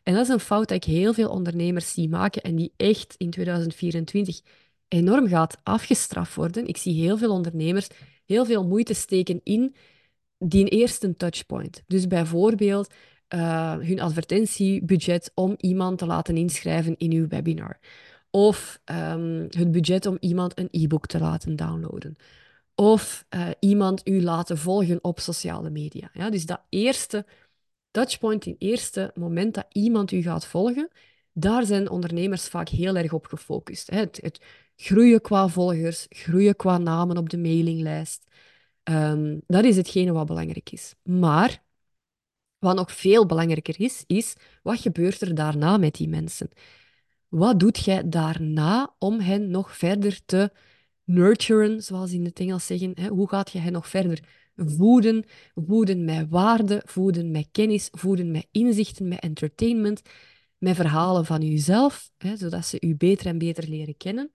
En 0.04 0.14
dat 0.14 0.24
is 0.24 0.34
een 0.34 0.40
fout 0.40 0.68
dat 0.68 0.78
ik 0.78 0.84
heel 0.84 1.14
veel 1.14 1.30
ondernemers 1.30 1.94
zie 1.94 2.10
maken 2.10 2.42
en 2.42 2.56
die 2.56 2.74
echt 2.78 3.16
in 3.18 3.30
2024 3.30 4.42
enorm 4.88 5.28
gaat 5.28 5.58
afgestraft 5.64 6.36
worden. 6.36 6.68
Ik 6.68 6.78
zie 6.78 7.02
heel 7.02 7.18
veel 7.18 7.32
ondernemers 7.32 7.88
heel 8.26 8.46
veel 8.46 8.68
moeite 8.68 8.94
steken 8.94 9.40
in 9.44 9.76
die 10.38 10.70
eerste 10.70 11.16
touchpoint. 11.16 11.84
Dus 11.88 12.08
bijvoorbeeld 12.08 12.94
uh, 13.30 13.78
hun 13.78 14.00
advertentiebudget 14.00 15.32
om 15.34 15.54
iemand 15.58 15.98
te 15.98 16.06
laten 16.06 16.38
inschrijven 16.38 16.98
in 16.98 17.12
uw 17.12 17.28
webinar. 17.28 17.80
Of 18.36 18.82
um, 18.86 19.48
het 19.50 19.72
budget 19.72 20.06
om 20.06 20.18
iemand 20.20 20.60
een 20.60 20.68
e-book 20.72 21.06
te 21.06 21.20
laten 21.20 21.56
downloaden. 21.56 22.16
Of 22.76 23.26
uh, 23.30 23.50
iemand 23.60 24.08
u 24.08 24.22
laten 24.22 24.58
volgen 24.58 25.04
op 25.04 25.20
sociale 25.20 25.70
media. 25.70 26.10
Ja, 26.14 26.30
dus 26.30 26.46
dat 26.46 26.62
eerste 26.70 27.26
touchpoint, 27.92 28.46
het 28.46 28.56
eerste 28.58 29.12
moment 29.16 29.54
dat 29.54 29.66
iemand 29.72 30.12
u 30.12 30.22
gaat 30.22 30.46
volgen, 30.46 30.90
daar 31.34 31.66
zijn 31.66 31.90
ondernemers 31.90 32.48
vaak 32.48 32.70
heel 32.70 32.96
erg 32.96 33.14
op 33.14 33.26
gefocust. 33.26 33.90
Het, 33.90 34.20
het 34.22 34.42
groeien 34.76 35.22
qua 35.22 35.48
volgers, 35.48 36.06
groeien 36.10 36.56
qua 36.56 36.78
namen 36.78 37.18
op 37.18 37.30
de 37.30 37.38
mailinglijst. 37.38 38.26
Um, 38.84 39.42
dat 39.48 39.64
is 39.64 39.78
hetgene 39.78 40.12
wat 40.12 40.26
belangrijk 40.26 40.72
is. 40.72 40.96
Maar 41.04 41.64
wat 42.60 42.76
nog 42.76 42.92
veel 42.92 43.26
belangrijker 43.26 43.82
is, 43.82 44.04
is 44.08 44.36
wat 44.64 44.80
gebeurt 44.80 45.22
er 45.22 45.36
daarna 45.36 45.78
met 45.78 45.96
die 45.96 46.10
mensen? 46.10 46.50
Wat 47.34 47.60
doet 47.60 47.86
jij 47.86 48.10
daarna 48.10 48.96
om 49.00 49.20
hen 49.20 49.50
nog 49.50 49.78
verder 49.78 50.26
te 50.26 50.52
nurturen, 51.04 51.84
zoals 51.84 52.12
in 52.12 52.26
het 52.26 52.40
Engels 52.40 52.66
zeggen? 52.66 52.92
Hè? 52.96 53.08
Hoe 53.08 53.30
gaat 53.30 53.52
je 53.52 53.60
hen 53.60 53.72
nog 53.72 53.90
verder 53.90 54.20
voeden? 54.56 55.26
Voeden 55.56 56.06
met 56.06 56.30
waarde, 56.30 56.82
voeden 56.86 57.32
met 57.32 57.48
kennis, 57.52 57.90
voeden 57.92 58.32
met 58.32 58.48
inzichten, 58.52 59.08
met 59.08 59.20
entertainment, 59.20 60.02
met 60.58 60.76
verhalen 60.76 61.26
van 61.26 61.42
jezelf, 61.42 62.12
hè, 62.18 62.38
zodat 62.38 62.66
ze 62.66 62.82
u 62.82 62.96
beter 62.96 63.26
en 63.26 63.38
beter 63.38 63.70
leren 63.70 63.98
kennen. 63.98 64.32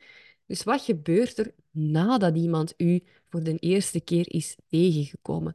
Dus 0.47 0.63
wat 0.63 0.81
gebeurt 0.81 1.39
er 1.39 1.55
nadat 1.71 2.37
iemand 2.37 2.75
u 2.77 3.03
voor 3.29 3.43
de 3.43 3.57
eerste 3.59 4.01
keer 4.01 4.33
is 4.33 4.57
tegengekomen? 4.69 5.55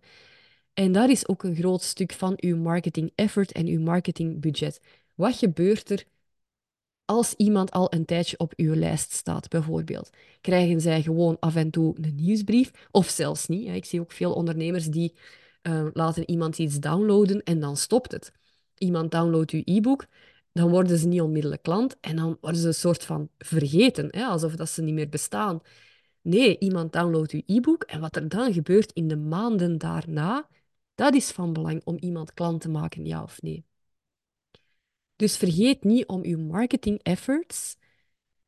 En 0.73 0.91
dat 0.91 1.09
is 1.09 1.27
ook 1.27 1.43
een 1.43 1.55
groot 1.55 1.81
stuk 1.81 2.13
van 2.13 2.33
uw 2.37 2.57
marketing 2.57 3.11
effort 3.15 3.51
en 3.51 3.67
uw 3.67 3.81
marketingbudget. 3.81 4.81
Wat 5.15 5.35
gebeurt 5.35 5.89
er 5.89 6.05
als 7.13 7.33
iemand 7.33 7.71
al 7.71 7.93
een 7.93 8.05
tijdje 8.05 8.37
op 8.37 8.53
uw 8.55 8.75
lijst 8.75 9.11
staat, 9.11 9.49
bijvoorbeeld? 9.49 10.09
Krijgen 10.41 10.81
zij 10.81 11.01
gewoon 11.01 11.37
af 11.39 11.55
en 11.55 11.69
toe 11.69 11.95
een 12.01 12.15
nieuwsbrief? 12.15 12.71
Of 12.91 13.09
zelfs 13.09 13.47
niet. 13.47 13.67
Ik 13.67 13.85
zie 13.85 13.99
ook 14.01 14.11
veel 14.11 14.33
ondernemers 14.33 14.85
die 14.87 15.13
uh, 15.63 15.87
laten 15.93 16.29
iemand 16.29 16.57
iets 16.57 16.79
downloaden 16.79 17.43
en 17.43 17.59
dan 17.59 17.77
stopt 17.77 18.11
het. 18.11 18.31
iemand 18.77 19.11
downloadt 19.11 19.51
uw 19.51 19.61
e-book, 19.65 20.05
dan 20.51 20.69
worden 20.69 20.97
ze 20.97 21.07
niet 21.07 21.21
onmiddellijk 21.21 21.63
klant 21.63 21.97
en 21.99 22.15
dan 22.15 22.37
worden 22.41 22.61
ze 22.61 22.67
een 22.67 22.73
soort 22.73 23.03
van 23.05 23.29
vergeten, 23.37 24.07
hè, 24.11 24.25
alsof 24.25 24.55
dat 24.55 24.69
ze 24.69 24.81
niet 24.81 24.93
meer 24.93 25.09
bestaan. 25.09 25.61
Nee, 26.21 26.57
iemand 26.59 26.93
downloadt 26.93 27.31
uw 27.31 27.41
e-book 27.45 27.83
en 27.83 27.99
wat 27.99 28.15
er 28.15 28.29
dan 28.29 28.53
gebeurt 28.53 28.91
in 28.91 29.07
de 29.07 29.17
maanden 29.17 29.77
daarna, 29.77 30.47
dat 30.95 31.13
is 31.15 31.31
van 31.31 31.53
belang 31.53 31.81
om 31.83 31.97
iemand 31.99 32.33
klant 32.33 32.61
te 32.61 32.69
maken, 32.69 33.05
ja 33.05 33.23
of 33.23 33.41
nee. 33.41 33.65
Dus 35.23 35.37
vergeet 35.37 35.83
niet 35.83 36.05
om 36.05 36.23
uw 36.23 36.39
marketing 36.39 36.99
efforts, 37.03 37.77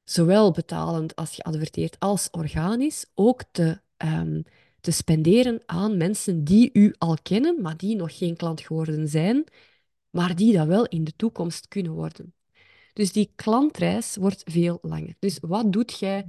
zowel 0.03 0.51
betalend 0.51 1.15
als 1.15 1.35
je 1.35 1.43
adverteert 1.43 1.99
als 1.99 2.29
organisch, 2.31 3.05
ook 3.13 3.43
te, 3.51 3.79
um, 3.97 4.43
te 4.79 4.91
spenderen 4.91 5.61
aan 5.65 5.97
mensen 5.97 6.43
die 6.43 6.69
u 6.73 6.93
al 6.97 7.17
kennen, 7.21 7.61
maar 7.61 7.77
die 7.77 7.95
nog 7.95 8.17
geen 8.17 8.35
klant 8.35 8.61
geworden 8.61 9.07
zijn, 9.07 9.43
maar 10.09 10.35
die 10.35 10.53
dat 10.53 10.67
wel 10.67 10.85
in 10.85 11.03
de 11.03 11.15
toekomst 11.15 11.67
kunnen 11.67 11.91
worden. 11.91 12.33
Dus 12.93 13.11
die 13.11 13.31
klantreis 13.35 14.15
wordt 14.15 14.41
veel 14.45 14.79
langer. 14.81 15.15
Dus 15.19 15.37
wat 15.41 15.73
doet 15.73 15.99
jij 15.99 16.25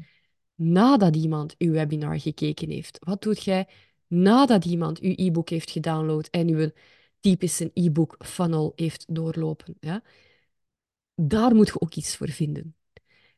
nadat 0.54 1.16
iemand 1.16 1.54
uw 1.58 1.72
webinar 1.72 2.20
gekeken 2.20 2.70
heeft? 2.70 2.98
Wat 3.00 3.22
doet 3.22 3.44
jij 3.44 3.68
nadat 4.06 4.64
iemand 4.64 5.00
uw 5.00 5.12
e-book 5.16 5.48
heeft 5.48 5.70
gedownload 5.70 6.28
en 6.30 6.48
uw 6.48 6.70
typische 7.20 7.70
e-book 7.74 8.16
funnel 8.18 8.72
heeft 8.76 9.04
doorlopen? 9.08 9.76
Ja? 9.80 10.02
Daar 11.16 11.54
moet 11.54 11.66
je 11.66 11.80
ook 11.80 11.94
iets 11.94 12.16
voor 12.16 12.28
vinden. 12.28 12.74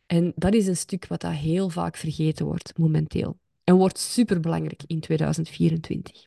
En 0.06 0.32
dat 0.36 0.54
is 0.54 0.66
een 0.66 0.76
stuk 0.76 1.06
wat 1.06 1.20
dat 1.20 1.32
heel 1.32 1.68
vaak 1.68 1.96
vergeten 1.96 2.46
wordt 2.46 2.78
momenteel. 2.78 3.38
En 3.64 3.76
wordt 3.76 3.98
superbelangrijk 3.98 4.82
in 4.86 5.00
2024. 5.00 6.26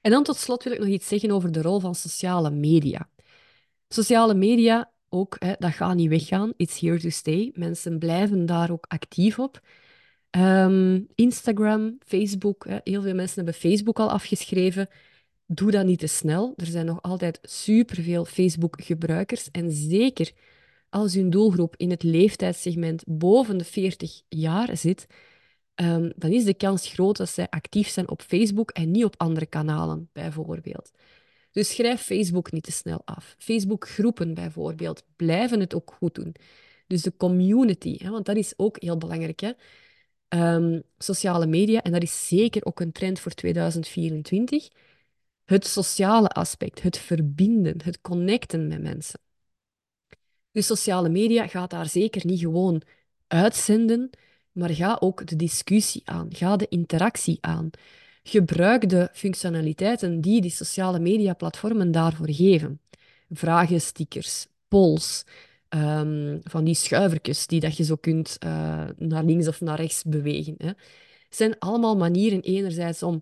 En 0.00 0.10
dan 0.10 0.22
tot 0.22 0.36
slot 0.36 0.64
wil 0.64 0.72
ik 0.72 0.78
nog 0.78 0.88
iets 0.88 1.08
zeggen 1.08 1.30
over 1.30 1.52
de 1.52 1.62
rol 1.62 1.80
van 1.80 1.94
sociale 1.94 2.50
media. 2.50 3.08
Sociale 3.88 4.34
media, 4.34 4.92
ook, 5.08 5.36
hè, 5.38 5.52
dat 5.58 5.72
gaat 5.72 5.94
niet 5.94 6.08
weggaan. 6.08 6.52
It's 6.56 6.80
here 6.80 6.98
to 7.00 7.10
stay. 7.10 7.50
Mensen 7.54 7.98
blijven 7.98 8.46
daar 8.46 8.70
ook 8.70 8.84
actief 8.88 9.38
op. 9.38 9.60
Um, 10.30 11.06
Instagram, 11.14 11.98
Facebook, 12.06 12.66
hè, 12.66 12.78
heel 12.84 13.02
veel 13.02 13.14
mensen 13.14 13.36
hebben 13.36 13.54
Facebook 13.54 13.98
al 13.98 14.10
afgeschreven. 14.10 14.88
Doe 15.50 15.70
dat 15.70 15.84
niet 15.84 15.98
te 15.98 16.06
snel. 16.06 16.52
Er 16.56 16.66
zijn 16.66 16.86
nog 16.86 17.02
altijd 17.02 17.38
superveel 17.42 18.24
Facebook-gebruikers. 18.24 19.50
En 19.50 19.70
zeker 19.70 20.32
als 20.88 21.14
uw 21.14 21.28
doelgroep 21.28 21.74
in 21.76 21.90
het 21.90 22.02
leeftijdsegment 22.02 23.02
boven 23.06 23.58
de 23.58 23.64
40 23.64 24.22
jaar 24.28 24.76
zit, 24.76 25.06
um, 25.74 26.12
dan 26.16 26.32
is 26.32 26.44
de 26.44 26.54
kans 26.54 26.88
groot 26.88 27.16
dat 27.16 27.28
zij 27.28 27.46
actief 27.50 27.88
zijn 27.88 28.08
op 28.08 28.22
Facebook 28.22 28.70
en 28.70 28.90
niet 28.90 29.04
op 29.04 29.14
andere 29.16 29.46
kanalen, 29.46 30.08
bijvoorbeeld. 30.12 30.90
Dus 31.52 31.74
schrijf 31.74 32.02
Facebook 32.02 32.52
niet 32.52 32.62
te 32.62 32.72
snel 32.72 33.02
af. 33.04 33.34
Facebook-groepen 33.38 34.34
bijvoorbeeld 34.34 35.04
blijven 35.16 35.60
het 35.60 35.74
ook 35.74 35.94
goed 35.98 36.14
doen. 36.14 36.34
Dus 36.86 37.02
de 37.02 37.16
community, 37.16 37.96
hè, 38.02 38.10
want 38.10 38.26
dat 38.26 38.36
is 38.36 38.54
ook 38.56 38.82
heel 38.82 38.98
belangrijk. 38.98 39.40
Hè? 39.40 39.52
Um, 40.54 40.82
sociale 40.98 41.46
media, 41.46 41.82
en 41.82 41.92
dat 41.92 42.02
is 42.02 42.28
zeker 42.28 42.64
ook 42.64 42.80
een 42.80 42.92
trend 42.92 43.20
voor 43.20 43.32
2024. 43.32 44.68
Het 45.48 45.66
sociale 45.66 46.28
aspect, 46.28 46.82
het 46.82 46.98
verbinden, 46.98 47.80
het 47.84 48.00
connecten 48.00 48.66
met 48.66 48.82
mensen. 48.82 49.20
Dus 50.52 50.66
sociale 50.66 51.08
media 51.08 51.46
gaat 51.46 51.70
daar 51.70 51.88
zeker 51.88 52.26
niet 52.26 52.40
gewoon 52.40 52.82
uitzenden, 53.26 54.10
maar 54.52 54.70
ga 54.70 54.96
ook 55.00 55.26
de 55.26 55.36
discussie 55.36 56.02
aan, 56.04 56.26
ga 56.34 56.56
de 56.56 56.66
interactie 56.68 57.38
aan. 57.40 57.70
Gebruik 58.22 58.88
de 58.88 59.08
functionaliteiten 59.12 60.20
die 60.20 60.40
die 60.40 60.50
sociale 60.50 60.98
media-platformen 60.98 61.90
daarvoor 61.90 62.30
geven. 62.30 62.80
Vragenstickers, 63.30 64.46
polls, 64.68 65.24
um, 65.68 66.40
van 66.42 66.64
die 66.64 66.74
schuivertjes 66.74 67.46
die 67.46 67.60
dat 67.60 67.76
je 67.76 67.84
zo 67.84 67.96
kunt 67.96 68.36
uh, 68.44 68.50
naar 68.96 69.24
links 69.24 69.48
of 69.48 69.60
naar 69.60 69.80
rechts 69.80 70.02
bewegen. 70.04 70.54
Hè. 70.58 70.70
zijn 71.30 71.58
allemaal 71.58 71.96
manieren 71.96 72.40
enerzijds 72.40 73.02
om 73.02 73.20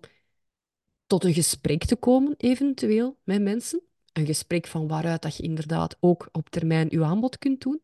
tot 1.07 1.23
een 1.23 1.33
gesprek 1.33 1.85
te 1.85 1.95
komen, 1.95 2.33
eventueel, 2.37 3.17
met 3.23 3.41
mensen. 3.41 3.81
Een 4.13 4.25
gesprek 4.25 4.67
van 4.67 4.87
waaruit 4.87 5.21
dat 5.21 5.37
je 5.37 5.43
inderdaad 5.43 5.97
ook 5.99 6.29
op 6.31 6.49
termijn 6.49 6.87
je 6.89 7.03
aanbod 7.03 7.37
kunt 7.37 7.61
doen. 7.61 7.81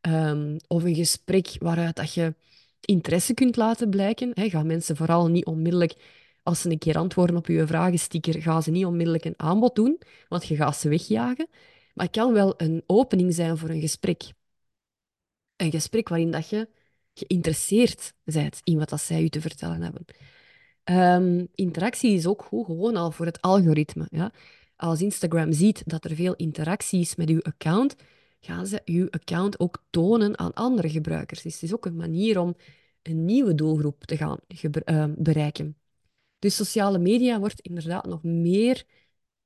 Um, 0.00 0.56
of 0.66 0.82
een 0.82 0.94
gesprek 0.94 1.56
waaruit 1.58 1.96
dat 1.96 2.14
je 2.14 2.34
interesse 2.80 3.34
kunt 3.34 3.56
laten 3.56 3.90
blijken. 3.90 4.32
Gaan 4.34 4.66
mensen 4.66 4.96
vooral 4.96 5.28
niet 5.28 5.46
onmiddellijk, 5.46 5.94
als 6.42 6.60
ze 6.60 6.70
een 6.70 6.78
keer 6.78 6.96
antwoorden 6.98 7.36
op 7.36 7.46
je 7.46 7.66
vragensticker, 7.66 8.42
gaan 8.42 8.62
ze 8.62 8.70
niet 8.70 8.84
onmiddellijk 8.84 9.24
een 9.24 9.34
aanbod 9.36 9.74
doen, 9.74 10.00
want 10.28 10.46
je 10.46 10.56
gaat 10.56 10.76
ze 10.76 10.88
wegjagen. 10.88 11.48
Maar 11.94 12.06
het 12.06 12.16
kan 12.16 12.32
wel 12.32 12.54
een 12.56 12.82
opening 12.86 13.34
zijn 13.34 13.58
voor 13.58 13.68
een 13.68 13.80
gesprek. 13.80 14.22
Een 15.56 15.70
gesprek 15.70 16.08
waarin 16.08 16.30
dat 16.30 16.48
je 16.48 16.68
geïnteresseerd 17.14 18.12
bent 18.24 18.60
in 18.62 18.78
wat 18.78 18.88
dat 18.88 19.00
zij 19.00 19.22
u 19.22 19.28
te 19.28 19.40
vertellen 19.40 19.82
hebben. 19.82 20.04
Um, 20.90 21.48
interactie 21.54 22.12
is 22.12 22.26
ook 22.26 22.42
goed, 22.42 22.64
gewoon 22.64 22.96
al 22.96 23.10
voor 23.10 23.26
het 23.26 23.40
algoritme. 23.40 24.06
Ja? 24.10 24.32
Als 24.76 25.02
Instagram 25.02 25.52
ziet 25.52 25.82
dat 25.86 26.04
er 26.04 26.14
veel 26.14 26.34
interactie 26.34 27.00
is 27.00 27.16
met 27.16 27.28
uw 27.28 27.42
account, 27.42 27.94
gaan 28.40 28.66
ze 28.66 28.82
uw 28.84 29.06
account 29.10 29.60
ook 29.60 29.84
tonen 29.90 30.38
aan 30.38 30.52
andere 30.54 30.90
gebruikers. 30.90 31.42
Dus 31.42 31.54
het 31.54 31.62
is 31.62 31.74
ook 31.74 31.86
een 31.86 31.96
manier 31.96 32.40
om 32.40 32.56
een 33.02 33.24
nieuwe 33.24 33.54
doelgroep 33.54 34.04
te 34.04 34.16
gaan 34.16 34.38
uh, 34.84 35.04
bereiken. 35.16 35.76
Dus 36.38 36.56
sociale 36.56 36.98
media 36.98 37.38
wordt 37.38 37.60
inderdaad 37.60 38.06
nog 38.06 38.22
meer 38.22 38.84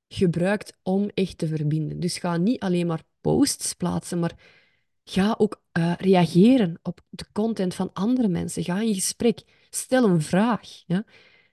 gebruikt 0.07 0.77
om 0.83 1.09
echt 1.13 1.37
te 1.37 1.47
verbinden. 1.47 1.99
Dus 1.99 2.17
ga 2.17 2.37
niet 2.37 2.59
alleen 2.59 2.87
maar 2.87 3.03
posts 3.21 3.73
plaatsen, 3.73 4.19
maar 4.19 4.35
ga 5.03 5.35
ook 5.37 5.61
uh, 5.77 5.93
reageren 5.97 6.79
op 6.81 7.01
de 7.09 7.25
content 7.31 7.73
van 7.73 7.93
andere 7.93 8.27
mensen. 8.27 8.63
Ga 8.63 8.81
in 8.81 8.93
gesprek. 8.93 9.41
Stel 9.69 10.03
een 10.03 10.21
vraag. 10.21 10.83
Ja? 10.85 11.05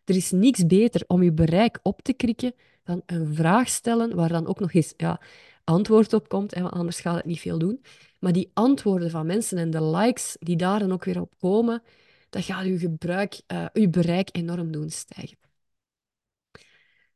Er 0.09 0.17
is 0.17 0.31
niks 0.31 0.67
beter 0.67 1.05
om 1.07 1.23
je 1.23 1.33
bereik 1.33 1.79
op 1.83 2.03
te 2.03 2.13
krikken 2.13 2.53
dan 2.85 3.03
een 3.07 3.35
vraag 3.35 3.69
stellen 3.69 4.17
waar 4.17 4.29
dan 4.29 4.47
ook 4.47 4.61
nog 4.61 4.73
eens 4.73 4.95
ja, 4.97 5.21
antwoord 5.65 6.13
op 6.13 6.29
komt, 6.29 6.55
want 6.55 6.73
anders 6.73 7.01
gaat 7.01 7.17
het 7.17 7.25
niet 7.25 7.41
veel 7.41 7.59
doen. 7.59 7.83
Maar 8.21 8.33
die 8.33 8.51
antwoorden 8.55 9.11
van 9.11 9.27
mensen 9.27 9.59
en 9.59 9.71
de 9.71 9.83
likes 9.83 10.37
die 10.41 10.57
daar 10.57 10.79
dan 10.79 10.93
ook 10.93 11.05
weer 11.05 11.21
op 11.21 11.35
komen, 11.39 11.83
dat 12.31 12.45
gaat 12.45 12.65
je, 12.65 12.79
gebruik, 12.79 13.41
je 13.73 13.89
bereik 13.91 14.29
enorm 14.33 14.73
doen 14.73 14.91
stijgen. 14.91 15.39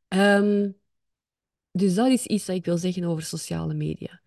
Um, 0.07 0.75
dus 1.71 1.95
dat 1.95 2.07
is 2.07 2.25
iets 2.25 2.45
dat 2.45 2.55
ik 2.55 2.65
wil 2.65 2.77
zeggen 2.77 3.03
over 3.03 3.23
sociale 3.23 3.73
media. 3.73 4.21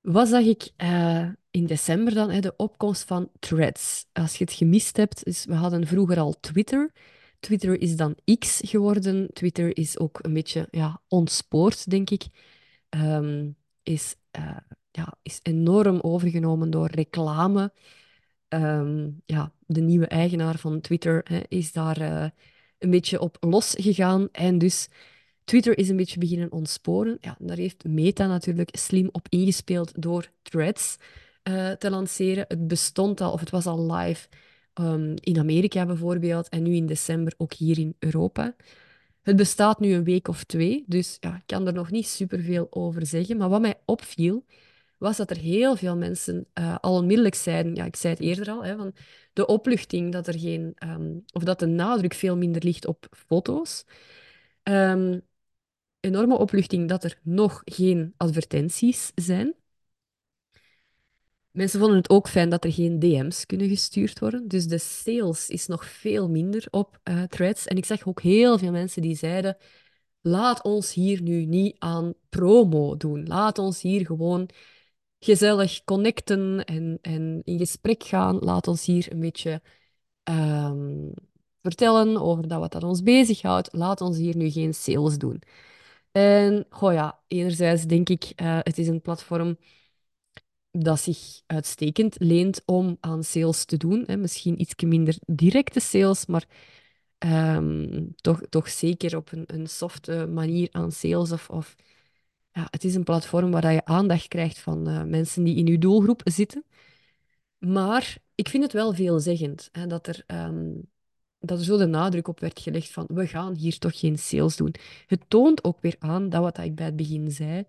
Wat 0.00 0.28
zag 0.28 0.44
ik 0.44 0.70
uh, 0.76 1.28
in 1.50 1.66
december 1.66 2.14
dan? 2.14 2.40
De 2.40 2.56
opkomst 2.56 3.04
van 3.04 3.30
threads. 3.38 4.06
Als 4.12 4.38
je 4.38 4.44
het 4.44 4.52
gemist 4.52 4.96
hebt, 4.96 5.24
dus 5.24 5.44
we 5.44 5.54
hadden 5.54 5.86
vroeger 5.86 6.18
al 6.18 6.40
Twitter. 6.40 6.92
Twitter 7.40 7.80
is 7.80 7.96
dan 7.96 8.16
X 8.38 8.60
geworden. 8.64 9.28
Twitter 9.32 9.76
is 9.76 9.98
ook 9.98 10.18
een 10.22 10.32
beetje 10.32 10.68
ja, 10.70 11.00
ontspoord, 11.08 11.90
denk 11.90 12.10
ik. 12.10 12.24
Um, 12.90 13.56
is, 13.82 14.16
uh, 14.38 14.56
ja, 14.90 15.14
is 15.22 15.38
enorm 15.42 16.00
overgenomen 16.00 16.70
door 16.70 16.90
reclame. 16.90 17.72
Um, 18.48 19.22
ja, 19.26 19.52
de 19.66 19.80
nieuwe 19.80 20.06
eigenaar 20.06 20.58
van 20.58 20.80
Twitter 20.80 21.20
hè, 21.24 21.40
is 21.48 21.72
daar 21.72 22.00
uh, 22.00 22.28
een 22.78 22.90
beetje 22.90 23.20
op 23.20 23.36
losgegaan. 23.40 24.28
En 24.32 24.58
dus 24.58 24.88
Twitter 25.44 25.78
is 25.78 25.88
een 25.88 25.96
beetje 25.96 26.18
beginnen 26.18 26.52
ontsporen. 26.52 27.18
Ja, 27.20 27.36
daar 27.38 27.56
heeft 27.56 27.84
Meta 27.84 28.26
natuurlijk 28.26 28.76
slim 28.76 29.08
op 29.12 29.26
ingespeeld 29.28 30.02
door 30.02 30.30
threads 30.42 30.96
uh, 31.48 31.70
te 31.70 31.90
lanceren. 31.90 32.44
Het 32.48 32.68
bestond 32.68 33.20
al, 33.20 33.32
of 33.32 33.40
het 33.40 33.50
was 33.50 33.66
al 33.66 33.92
live 33.92 34.28
um, 34.80 35.14
in 35.20 35.38
Amerika 35.38 35.86
bijvoorbeeld, 35.86 36.48
en 36.48 36.62
nu 36.62 36.74
in 36.74 36.86
december 36.86 37.34
ook 37.36 37.52
hier 37.52 37.78
in 37.78 37.96
Europa. 37.98 38.56
Het 39.22 39.36
bestaat 39.36 39.80
nu 39.80 39.92
een 39.92 40.04
week 40.04 40.28
of 40.28 40.44
twee, 40.44 40.84
dus 40.86 41.16
ja, 41.20 41.36
ik 41.36 41.42
kan 41.46 41.66
er 41.66 41.72
nog 41.72 41.90
niet 41.90 42.06
superveel 42.06 42.66
over 42.70 43.06
zeggen. 43.06 43.36
Maar 43.36 43.48
wat 43.48 43.60
mij 43.60 43.74
opviel, 43.84 44.44
was 44.98 45.16
dat 45.16 45.30
er 45.30 45.36
heel 45.36 45.76
veel 45.76 45.96
mensen 45.96 46.46
uh, 46.54 46.76
al 46.80 46.94
onmiddellijk 46.94 47.34
zeiden, 47.34 47.74
ja, 47.74 47.84
ik 47.84 47.96
zei 47.96 48.14
het 48.14 48.22
eerder 48.22 48.50
al, 48.50 48.64
hè, 48.64 48.76
van 48.76 48.94
de 49.32 49.46
opluchting 49.46 50.12
dat 50.12 50.26
er 50.26 50.38
geen, 50.38 50.74
um, 50.84 51.24
of 51.32 51.42
dat 51.42 51.58
de 51.58 51.66
nadruk 51.66 52.14
veel 52.14 52.36
minder 52.36 52.64
ligt 52.64 52.86
op 52.86 53.06
foto's. 53.10 53.84
Um, 54.62 55.22
enorme 56.00 56.38
opluchting 56.38 56.88
dat 56.88 57.04
er 57.04 57.18
nog 57.22 57.62
geen 57.64 58.14
advertenties 58.16 59.12
zijn. 59.14 59.54
Mensen 61.56 61.80
vonden 61.80 61.96
het 61.96 62.10
ook 62.10 62.28
fijn 62.28 62.48
dat 62.48 62.64
er 62.64 62.72
geen 62.72 62.98
DM's 62.98 63.46
kunnen 63.46 63.68
gestuurd 63.68 64.18
worden. 64.18 64.48
Dus 64.48 64.66
de 64.66 64.78
sales 64.78 65.48
is 65.48 65.66
nog 65.66 65.84
veel 65.84 66.28
minder 66.28 66.66
op 66.70 67.00
uh, 67.04 67.22
threads. 67.22 67.66
En 67.66 67.76
ik 67.76 67.84
zag 67.84 68.06
ook 68.06 68.20
heel 68.20 68.58
veel 68.58 68.70
mensen 68.70 69.02
die 69.02 69.16
zeiden: 69.16 69.56
laat 70.20 70.62
ons 70.62 70.94
hier 70.94 71.22
nu 71.22 71.44
niet 71.44 71.76
aan 71.78 72.14
promo 72.28 72.96
doen. 72.96 73.26
Laat 73.26 73.58
ons 73.58 73.82
hier 73.82 74.06
gewoon 74.06 74.48
gezellig 75.18 75.84
connecten 75.84 76.64
en, 76.64 76.98
en 77.02 77.40
in 77.44 77.58
gesprek 77.58 78.02
gaan. 78.02 78.38
Laat 78.38 78.68
ons 78.68 78.86
hier 78.86 79.12
een 79.12 79.20
beetje 79.20 79.62
um, 80.24 81.12
vertellen 81.62 82.20
over 82.22 82.48
dat 82.48 82.60
wat 82.60 82.72
dat 82.72 82.82
ons 82.82 83.02
bezighoudt. 83.02 83.68
Laat 83.72 84.00
ons 84.00 84.16
hier 84.16 84.36
nu 84.36 84.50
geen 84.50 84.74
sales 84.74 85.18
doen. 85.18 85.42
En 86.12 86.66
goh 86.70 86.92
ja, 86.92 87.20
enerzijds 87.28 87.86
denk 87.86 88.08
ik, 88.08 88.32
uh, 88.36 88.58
het 88.62 88.78
is 88.78 88.88
een 88.88 89.00
platform 89.00 89.56
dat 90.78 91.00
zich 91.00 91.40
uitstekend 91.46 92.14
leent 92.18 92.62
om 92.64 92.96
aan 93.00 93.24
sales 93.24 93.64
te 93.64 93.76
doen. 93.76 94.04
Hè. 94.06 94.16
Misschien 94.16 94.60
iets 94.60 94.74
minder 94.84 95.16
directe 95.26 95.80
sales, 95.80 96.26
maar 96.26 96.46
um, 97.18 98.14
toch, 98.16 98.40
toch 98.48 98.68
zeker 98.68 99.16
op 99.16 99.32
een, 99.32 99.44
een 99.46 99.66
softe 99.66 100.26
manier 100.26 100.68
aan 100.70 100.92
sales. 100.92 101.32
Of, 101.32 101.50
of 101.50 101.74
ja, 102.52 102.66
het 102.70 102.84
is 102.84 102.94
een 102.94 103.04
platform 103.04 103.50
waar 103.50 103.72
je 103.72 103.84
aandacht 103.84 104.28
krijgt 104.28 104.58
van 104.58 104.88
uh, 104.88 105.02
mensen 105.02 105.44
die 105.44 105.56
in 105.56 105.66
je 105.66 105.78
doelgroep 105.78 106.20
zitten. 106.24 106.64
Maar 107.58 108.18
ik 108.34 108.48
vind 108.48 108.62
het 108.62 108.72
wel 108.72 108.94
veelzeggend 108.94 109.68
hè, 109.72 109.86
dat, 109.86 110.06
er, 110.06 110.24
um, 110.26 110.90
dat 111.38 111.58
er 111.58 111.64
zo 111.64 111.76
de 111.76 111.86
nadruk 111.86 112.28
op 112.28 112.40
werd 112.40 112.60
gelegd 112.60 112.90
van 112.90 113.06
we 113.08 113.26
gaan 113.26 113.54
hier 113.54 113.78
toch 113.78 113.98
geen 113.98 114.18
sales 114.18 114.56
doen. 114.56 114.74
Het 115.06 115.20
toont 115.28 115.64
ook 115.64 115.80
weer 115.80 115.96
aan 115.98 116.28
dat 116.28 116.42
wat 116.42 116.58
ik 116.58 116.74
bij 116.74 116.86
het 116.86 116.96
begin 116.96 117.30
zei. 117.30 117.64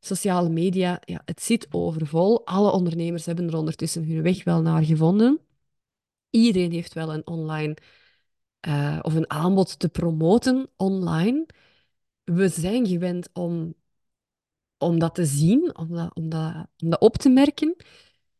Sociale 0.00 0.48
media, 0.48 1.00
ja, 1.04 1.22
het 1.24 1.42
zit 1.42 1.66
overvol. 1.70 2.46
Alle 2.46 2.70
ondernemers 2.70 3.26
hebben 3.26 3.48
er 3.48 3.56
ondertussen 3.56 4.04
hun 4.04 4.22
weg 4.22 4.44
wel 4.44 4.62
naar 4.62 4.84
gevonden. 4.84 5.40
Iedereen 6.30 6.72
heeft 6.72 6.92
wel 6.92 7.14
een 7.14 7.26
online 7.26 7.76
uh, 8.68 8.98
of 9.02 9.14
een 9.14 9.30
aanbod 9.30 9.78
te 9.78 9.88
promoten 9.88 10.68
online. 10.76 11.46
We 12.24 12.48
zijn 12.48 12.86
gewend 12.86 13.28
om, 13.32 13.74
om 14.78 14.98
dat 14.98 15.14
te 15.14 15.24
zien, 15.24 15.76
om 15.76 15.94
dat, 15.94 16.14
om, 16.14 16.28
dat, 16.28 16.54
om 16.82 16.90
dat 16.90 17.00
op 17.00 17.16
te 17.16 17.28
merken. 17.28 17.76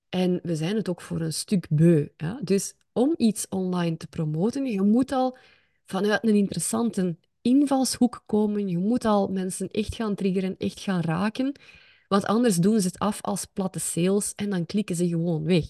En 0.08 0.40
we 0.42 0.56
zijn 0.56 0.76
het 0.76 0.88
ook 0.88 1.00
voor 1.00 1.20
een 1.20 1.32
stuk 1.32 1.66
beu. 1.70 2.08
Ja? 2.16 2.40
Dus 2.42 2.74
om 2.92 3.14
iets 3.16 3.48
online 3.48 3.96
te 3.96 4.06
promoten, 4.06 4.66
je 4.66 4.82
moet 4.82 5.12
al 5.12 5.36
vanuit 5.84 6.24
een 6.24 6.34
interessante 6.34 7.16
invalshoek 7.42 8.22
komen. 8.26 8.68
Je 8.68 8.78
moet 8.78 9.04
al 9.04 9.28
mensen 9.28 9.70
echt 9.70 9.94
gaan 9.94 10.14
triggeren, 10.14 10.54
echt 10.58 10.80
gaan 10.80 11.00
raken. 11.00 11.52
Want 12.08 12.24
anders 12.24 12.56
doen 12.56 12.80
ze 12.80 12.86
het 12.86 12.98
af 12.98 13.22
als 13.22 13.44
platte 13.44 13.78
sales 13.78 14.32
en 14.34 14.50
dan 14.50 14.66
klikken 14.66 14.96
ze 14.96 15.08
gewoon 15.08 15.44
weg. 15.44 15.66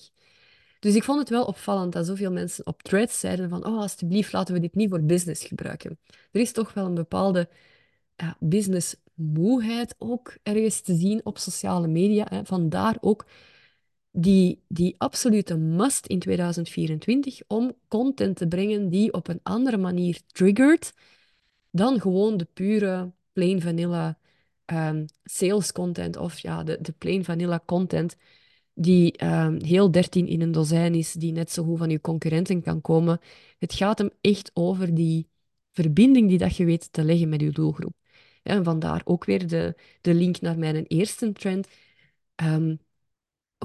Dus 0.80 0.94
ik 0.94 1.04
vond 1.04 1.18
het 1.18 1.28
wel 1.28 1.44
opvallend 1.44 1.92
dat 1.92 2.06
zoveel 2.06 2.32
mensen 2.32 2.66
op 2.66 2.82
threads 2.82 3.20
zeiden 3.20 3.48
van 3.48 3.66
oh, 3.66 3.78
alsjeblieft, 3.78 4.32
laten 4.32 4.54
we 4.54 4.60
dit 4.60 4.74
niet 4.74 4.90
voor 4.90 5.02
business 5.02 5.44
gebruiken. 5.44 5.98
Er 6.30 6.40
is 6.40 6.52
toch 6.52 6.74
wel 6.74 6.86
een 6.86 6.94
bepaalde 6.94 7.48
ja, 8.16 8.36
businessmoeheid 8.40 9.94
ook 9.98 10.36
ergens 10.42 10.80
te 10.80 10.94
zien 10.94 11.20
op 11.24 11.38
sociale 11.38 11.88
media. 11.88 12.26
Hè. 12.28 12.44
Vandaar 12.44 12.96
ook 13.00 13.26
die, 14.10 14.62
die 14.68 14.94
absolute 14.98 15.56
must 15.56 16.06
in 16.06 16.18
2024 16.18 17.40
om 17.46 17.72
content 17.88 18.36
te 18.36 18.48
brengen 18.48 18.88
die 18.88 19.12
op 19.12 19.28
een 19.28 19.40
andere 19.42 19.76
manier 19.76 20.20
triggert 20.26 20.92
dan 21.78 22.00
gewoon 22.00 22.36
de 22.36 22.46
pure 22.52 23.12
plain 23.32 23.60
vanilla 23.62 24.18
um, 24.66 25.04
sales 25.24 25.72
content 25.72 26.16
of 26.16 26.38
ja, 26.38 26.62
de, 26.62 26.78
de 26.80 26.92
plain 26.92 27.24
vanilla 27.24 27.62
content 27.66 28.16
die 28.74 29.24
um, 29.24 29.62
heel 29.64 29.90
13 29.90 30.26
in 30.26 30.40
een 30.40 30.52
dozijn 30.52 30.94
is, 30.94 31.12
die 31.12 31.32
net 31.32 31.50
zo 31.52 31.64
goed 31.64 31.78
van 31.78 31.90
je 31.90 32.00
concurrenten 32.00 32.62
kan 32.62 32.80
komen. 32.80 33.20
Het 33.58 33.74
gaat 33.74 33.98
hem 33.98 34.10
echt 34.20 34.50
over 34.54 34.94
die 34.94 35.28
verbinding 35.72 36.28
die 36.28 36.38
dat 36.38 36.56
je 36.56 36.64
weet 36.64 36.92
te 36.92 37.04
leggen 37.04 37.28
met 37.28 37.40
je 37.40 37.50
doelgroep. 37.50 37.94
En 38.42 38.64
vandaar 38.64 39.02
ook 39.04 39.24
weer 39.24 39.46
de, 39.46 39.74
de 40.00 40.14
link 40.14 40.40
naar 40.40 40.58
mijn 40.58 40.86
eerste 40.86 41.32
trend. 41.32 41.68
Um, 42.42 42.78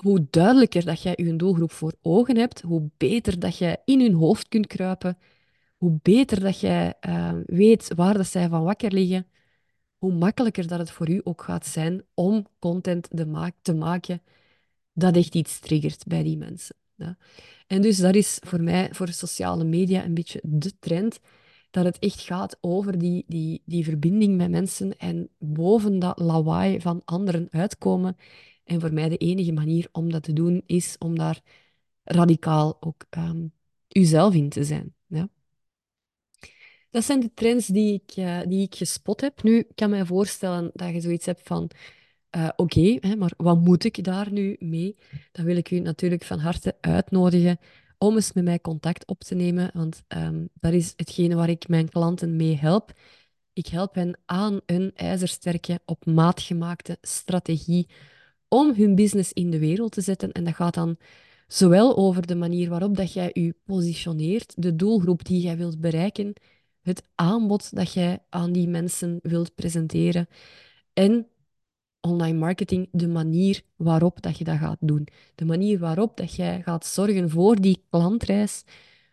hoe 0.02 0.28
duidelijker 0.30 0.86
dat 0.86 1.02
jij 1.02 1.14
je 1.16 1.36
doelgroep 1.36 1.72
voor 1.72 1.94
ogen 2.02 2.38
hebt, 2.38 2.62
hoe 2.62 2.90
beter 2.98 3.40
dat 3.40 3.58
jij 3.58 3.82
in 3.86 4.00
hun 4.00 4.14
hoofd 4.14 4.48
kunt 4.48 4.68
kruipen, 4.68 5.18
hoe 5.84 6.00
beter 6.02 6.40
dat 6.40 6.60
jij 6.60 6.94
uh, 7.08 7.34
weet 7.46 7.94
waar 7.96 8.14
dat 8.14 8.28
zij 8.28 8.50
van 8.50 8.64
wakker 8.64 8.92
liggen, 8.94 9.28
hoe 9.98 10.14
makkelijker 10.14 10.68
dat 10.68 10.80
het 10.80 10.92
voor 10.92 11.10
u 11.10 11.22
ook 11.24 11.44
gaat 11.44 11.66
zijn 11.66 12.04
om 12.14 12.48
content 12.60 13.08
te 13.64 13.76
maken 13.76 14.22
dat 14.94 15.16
echt 15.16 15.36
iets 15.36 15.60
triggert 15.60 16.06
bij 16.08 16.24
die 16.24 16.38
mensen. 16.38 16.76
Ja. 16.96 17.18
En 17.68 17.82
dus 17.82 17.98
dat 17.98 18.16
is 18.16 18.40
voor 18.46 18.62
mij, 18.62 18.94
voor 18.94 19.08
sociale 19.08 19.64
media, 19.64 20.04
een 20.04 20.14
beetje 20.14 20.40
de 20.44 20.80
trend, 20.80 21.20
dat 21.72 21.86
het 21.86 22.00
echt 22.00 22.22
gaat 22.22 22.58
over 22.62 22.98
die, 22.98 23.24
die, 23.28 23.62
die 23.66 23.84
verbinding 23.84 24.38
met 24.38 24.50
mensen 24.50 24.98
en 24.98 25.30
boven 25.38 26.00
dat 26.00 26.20
lawaai 26.20 26.82
van 26.82 27.02
anderen 27.06 27.48
uitkomen. 27.52 28.18
En 28.64 28.82
voor 28.82 28.94
mij 28.94 29.10
de 29.10 29.18
enige 29.18 29.52
manier 29.52 29.88
om 29.92 30.12
dat 30.12 30.24
te 30.24 30.34
doen, 30.34 30.64
is 30.66 30.96
om 31.00 31.18
daar 31.18 31.42
radicaal 32.04 32.78
ook 32.80 33.06
um, 33.18 33.54
uzelf 33.90 34.34
in 34.34 34.50
te 34.50 34.64
zijn. 34.64 34.96
Dat 36.94 37.04
zijn 37.04 37.20
de 37.20 37.32
trends 37.34 37.68
die 37.68 37.94
ik, 37.94 38.18
uh, 38.18 38.40
die 38.48 38.62
ik 38.62 38.76
gespot 38.76 39.22
heb. 39.22 39.44
Nu, 39.44 39.58
ik 39.58 39.76
kan 39.76 39.90
mij 39.90 40.06
voorstellen 40.06 40.70
dat 40.74 40.94
je 40.94 41.02
zoiets 41.02 41.26
hebt 41.26 41.42
van 41.44 41.70
uh, 42.36 42.50
oké, 42.56 43.16
maar 43.18 43.34
wat 43.38 43.60
moet 43.60 43.84
ik 43.84 44.04
daar 44.04 44.32
nu 44.32 44.56
mee? 44.60 44.96
Dan 45.32 45.46
wil 45.46 45.58
ik 45.58 45.72
u 45.72 45.80
natuurlijk 45.80 46.24
van 46.24 46.40
harte 46.40 46.76
uitnodigen 46.82 47.60
om 47.98 48.16
eens 48.16 48.34
met 48.34 48.44
mij 48.44 48.60
contact 48.60 49.08
op 49.08 49.20
te 49.20 49.36
nemen, 49.36 49.72
want 49.74 50.04
um, 50.08 50.50
dat 50.54 50.74
is 50.74 50.94
hetgene 50.96 51.36
waar 51.36 51.50
ik 51.50 51.68
mijn 51.68 51.90
klanten 51.90 52.36
mee 52.36 52.56
help. 52.56 52.92
Ik 53.54 53.68
help 53.68 53.96
hen 53.96 54.20
aan 54.26 54.60
een 54.66 54.92
ijzersterke, 54.96 55.80
op 55.86 56.06
maat 56.06 56.42
gemaakte 56.42 56.98
strategie 57.02 57.88
om 58.48 58.74
hun 58.74 58.96
business 58.96 59.34
in 59.34 59.50
de 59.50 59.60
wereld 59.60 59.92
te 59.92 60.02
zetten. 60.02 60.32
En 60.32 60.44
dat 60.44 60.56
gaat 60.56 60.74
dan 60.74 60.98
zowel 61.48 61.98
over 61.98 62.28
de 62.28 62.36
manier 62.36 62.70
waarop 62.70 62.96
dat 62.96 63.14
jij 63.14 63.30
je 63.34 63.56
positioneert, 63.66 64.54
de 64.58 64.76
doelgroep 64.76 65.26
die 65.26 65.42
jij 65.42 65.58
wilt 65.58 65.80
bereiken, 65.80 66.34
het 66.84 67.04
aanbod 67.16 67.76
dat 67.76 67.94
jij 67.94 68.24
aan 68.30 68.52
die 68.52 68.68
mensen 68.68 69.20
wilt 69.22 69.56
presenteren 69.56 70.28
en 70.94 71.28
online 72.02 72.38
marketing 72.38 72.88
de 72.92 73.08
manier 73.08 73.62
waarop 73.76 74.22
dat 74.22 74.38
je 74.38 74.44
dat 74.44 74.58
gaat 74.58 74.78
doen. 74.80 75.08
De 75.36 75.46
manier 75.46 75.80
waarop 75.80 76.18
dat 76.18 76.36
jij 76.36 76.62
gaat 76.62 76.86
zorgen 76.86 77.30
voor 77.30 77.56
die 77.56 77.84
klantreis, 77.90 78.64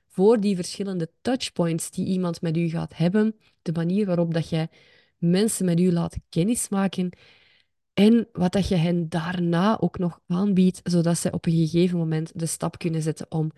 voor 0.09 0.41
die 0.41 0.57
verschillende 0.57 1.11
touchpoints 1.21 1.91
die 1.91 2.07
iemand 2.07 2.41
met 2.41 2.57
u 2.57 2.69
gaat 2.69 2.97
hebben, 2.97 3.37
de 3.63 3.73
manier 3.73 4.07
waarop 4.07 4.35
dat 4.35 4.49
jij 4.49 4.69
mensen 5.19 5.65
met 5.65 5.81
u 5.81 5.93
laat 5.93 6.17
kennismaken 6.29 7.11
en 7.95 8.29
wat 8.33 8.53
dat 8.53 8.69
je 8.69 8.75
hen 8.75 9.09
daarna 9.09 9.81
ook 9.81 9.99
nog 9.99 10.21
aanbiedt, 10.27 10.81
zodat 10.85 11.19
ze 11.19 11.31
op 11.31 11.47
een 11.47 11.53
gegeven 11.53 11.99
moment 11.99 12.33
de 12.35 12.47
stap 12.47 12.79
kunnen 12.79 13.03
zetten 13.03 13.27
om 13.29 13.51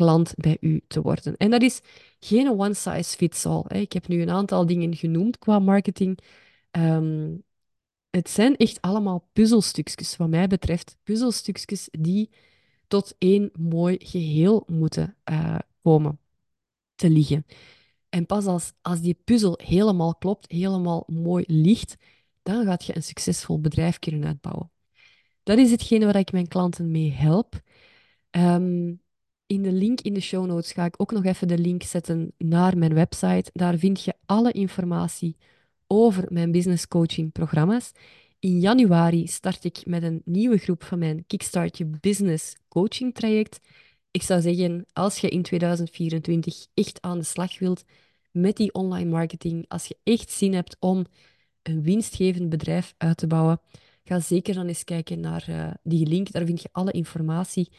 klant 0.00 0.34
bij 0.36 0.56
u 0.60 0.82
te 0.88 1.00
worden. 1.00 1.36
En 1.36 1.50
dat 1.50 1.62
is 1.62 1.80
geen 2.20 2.48
one 2.48 2.74
size 2.74 3.16
fits 3.16 3.46
all. 3.46 3.64
Ik 3.68 3.92
heb 3.92 4.08
nu 4.08 4.22
een 4.22 4.30
aantal 4.30 4.66
dingen 4.66 4.96
genoemd 4.96 5.38
qua 5.38 5.58
marketing. 5.58 6.18
Ehm, 6.70 7.36
het 8.10 8.30
zijn 8.30 8.56
echt 8.56 8.80
allemaal 8.80 9.28
puzzelstukjes, 9.32 10.16
wat 10.16 10.28
mij 10.28 10.46
betreft. 10.46 10.96
Puzzelstukjes 11.02 11.88
die 11.90 12.30
tot 12.86 13.14
één 13.18 13.50
mooi 13.58 13.96
geheel 14.02 14.62
moeten 14.66 15.16
uh, 15.30 15.58
komen 15.82 16.18
te 16.94 17.10
liggen. 17.10 17.46
En 18.08 18.26
pas 18.26 18.46
als, 18.46 18.72
als 18.82 19.00
die 19.00 19.14
puzzel 19.24 19.58
helemaal 19.62 20.14
klopt, 20.14 20.50
helemaal 20.50 21.04
mooi 21.06 21.44
ligt, 21.46 21.96
dan 22.42 22.64
gaat 22.64 22.84
je 22.84 22.96
een 22.96 23.02
succesvol 23.02 23.60
bedrijf 23.60 23.98
kunnen 23.98 24.24
uitbouwen. 24.24 24.70
Dat 25.42 25.58
is 25.58 25.70
hetgene 25.70 26.04
waar 26.04 26.16
ik 26.16 26.32
mijn 26.32 26.48
klanten 26.48 26.90
mee 26.90 27.12
help. 27.12 27.60
Um, 28.30 29.00
in 29.50 29.62
de 29.62 29.72
link 29.72 30.00
in 30.00 30.14
de 30.14 30.20
show 30.20 30.46
notes 30.46 30.72
ga 30.72 30.84
ik 30.84 30.94
ook 30.96 31.12
nog 31.12 31.24
even 31.24 31.48
de 31.48 31.58
link 31.58 31.82
zetten 31.82 32.32
naar 32.38 32.78
mijn 32.78 32.94
website. 32.94 33.50
Daar 33.52 33.78
vind 33.78 34.04
je 34.04 34.14
alle 34.26 34.52
informatie 34.52 35.36
over 35.86 36.26
mijn 36.28 36.52
business 36.52 36.88
coaching 36.88 37.32
programma's. 37.32 37.92
In 38.38 38.60
januari 38.60 39.26
start 39.26 39.64
ik 39.64 39.86
met 39.86 40.02
een 40.02 40.22
nieuwe 40.24 40.58
groep 40.58 40.82
van 40.82 40.98
mijn 40.98 41.24
Kickstart 41.26 41.78
Je 41.78 41.86
Business 41.86 42.56
coaching 42.68 43.14
traject. 43.14 43.60
Ik 44.10 44.22
zou 44.22 44.40
zeggen, 44.40 44.86
als 44.92 45.18
je 45.18 45.28
in 45.28 45.42
2024 45.42 46.66
echt 46.74 47.00
aan 47.00 47.18
de 47.18 47.24
slag 47.24 47.58
wilt 47.58 47.84
met 48.30 48.56
die 48.56 48.74
online 48.74 49.10
marketing, 49.10 49.64
als 49.68 49.86
je 49.86 49.96
echt 50.02 50.30
zin 50.30 50.54
hebt 50.54 50.76
om 50.80 51.06
een 51.62 51.82
winstgevend 51.82 52.48
bedrijf 52.48 52.94
uit 52.96 53.16
te 53.16 53.26
bouwen, 53.26 53.60
ga 54.04 54.20
zeker 54.20 54.54
dan 54.54 54.66
eens 54.66 54.84
kijken 54.84 55.20
naar 55.20 55.46
uh, 55.48 55.70
die 55.82 56.06
link. 56.06 56.32
Daar 56.32 56.46
vind 56.46 56.62
je 56.62 56.68
alle 56.72 56.92
informatie. 56.92 57.70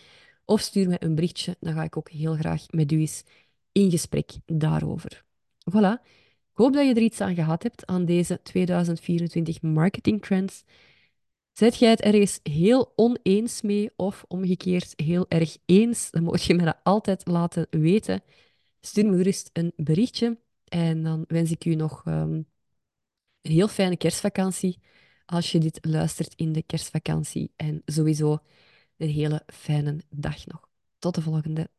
Of 0.51 0.61
stuur 0.61 0.87
mij 0.87 0.97
een 1.01 1.15
berichtje, 1.15 1.57
dan 1.59 1.73
ga 1.73 1.83
ik 1.83 1.97
ook 1.97 2.09
heel 2.09 2.35
graag 2.35 2.65
met 2.69 2.91
u 2.91 2.99
eens 2.99 3.23
in 3.71 3.91
gesprek 3.91 4.31
daarover. 4.45 5.23
Voilà. 5.69 6.01
Ik 6.51 6.57
hoop 6.57 6.73
dat 6.73 6.87
je 6.87 6.93
er 6.93 7.01
iets 7.01 7.21
aan 7.21 7.35
gehad 7.35 7.63
hebt 7.63 7.85
aan 7.85 8.05
deze 8.05 8.41
2024 8.41 9.61
marketing 9.61 10.21
trends. 10.21 10.63
Zet 11.51 11.77
jij 11.77 11.89
het 11.89 12.01
ergens 12.01 12.39
heel 12.43 12.93
oneens 12.95 13.61
mee 13.61 13.89
of 13.95 14.25
omgekeerd 14.27 14.93
heel 14.95 15.25
erg 15.29 15.57
eens, 15.65 16.11
dan 16.11 16.23
moet 16.23 16.43
je 16.43 16.53
me 16.53 16.63
dat 16.63 16.79
altijd 16.83 17.27
laten 17.27 17.67
weten. 17.69 18.23
Stuur 18.81 19.05
me 19.05 19.17
gerust 19.17 19.49
een 19.53 19.73
berichtje 19.75 20.39
en 20.65 21.03
dan 21.03 21.23
wens 21.27 21.51
ik 21.51 21.65
u 21.65 21.75
nog 21.75 22.05
um, 22.05 22.45
een 23.41 23.51
heel 23.51 23.67
fijne 23.67 23.97
kerstvakantie 23.97 24.79
als 25.25 25.51
je 25.51 25.59
dit 25.59 25.79
luistert 25.81 26.33
in 26.35 26.51
de 26.51 26.63
kerstvakantie 26.63 27.51
en 27.55 27.81
sowieso 27.85 28.39
een 29.01 29.09
hele 29.09 29.43
fijne 29.47 30.01
dag 30.09 30.45
nog. 30.45 30.69
Tot 30.99 31.15
de 31.15 31.21
volgende. 31.21 31.69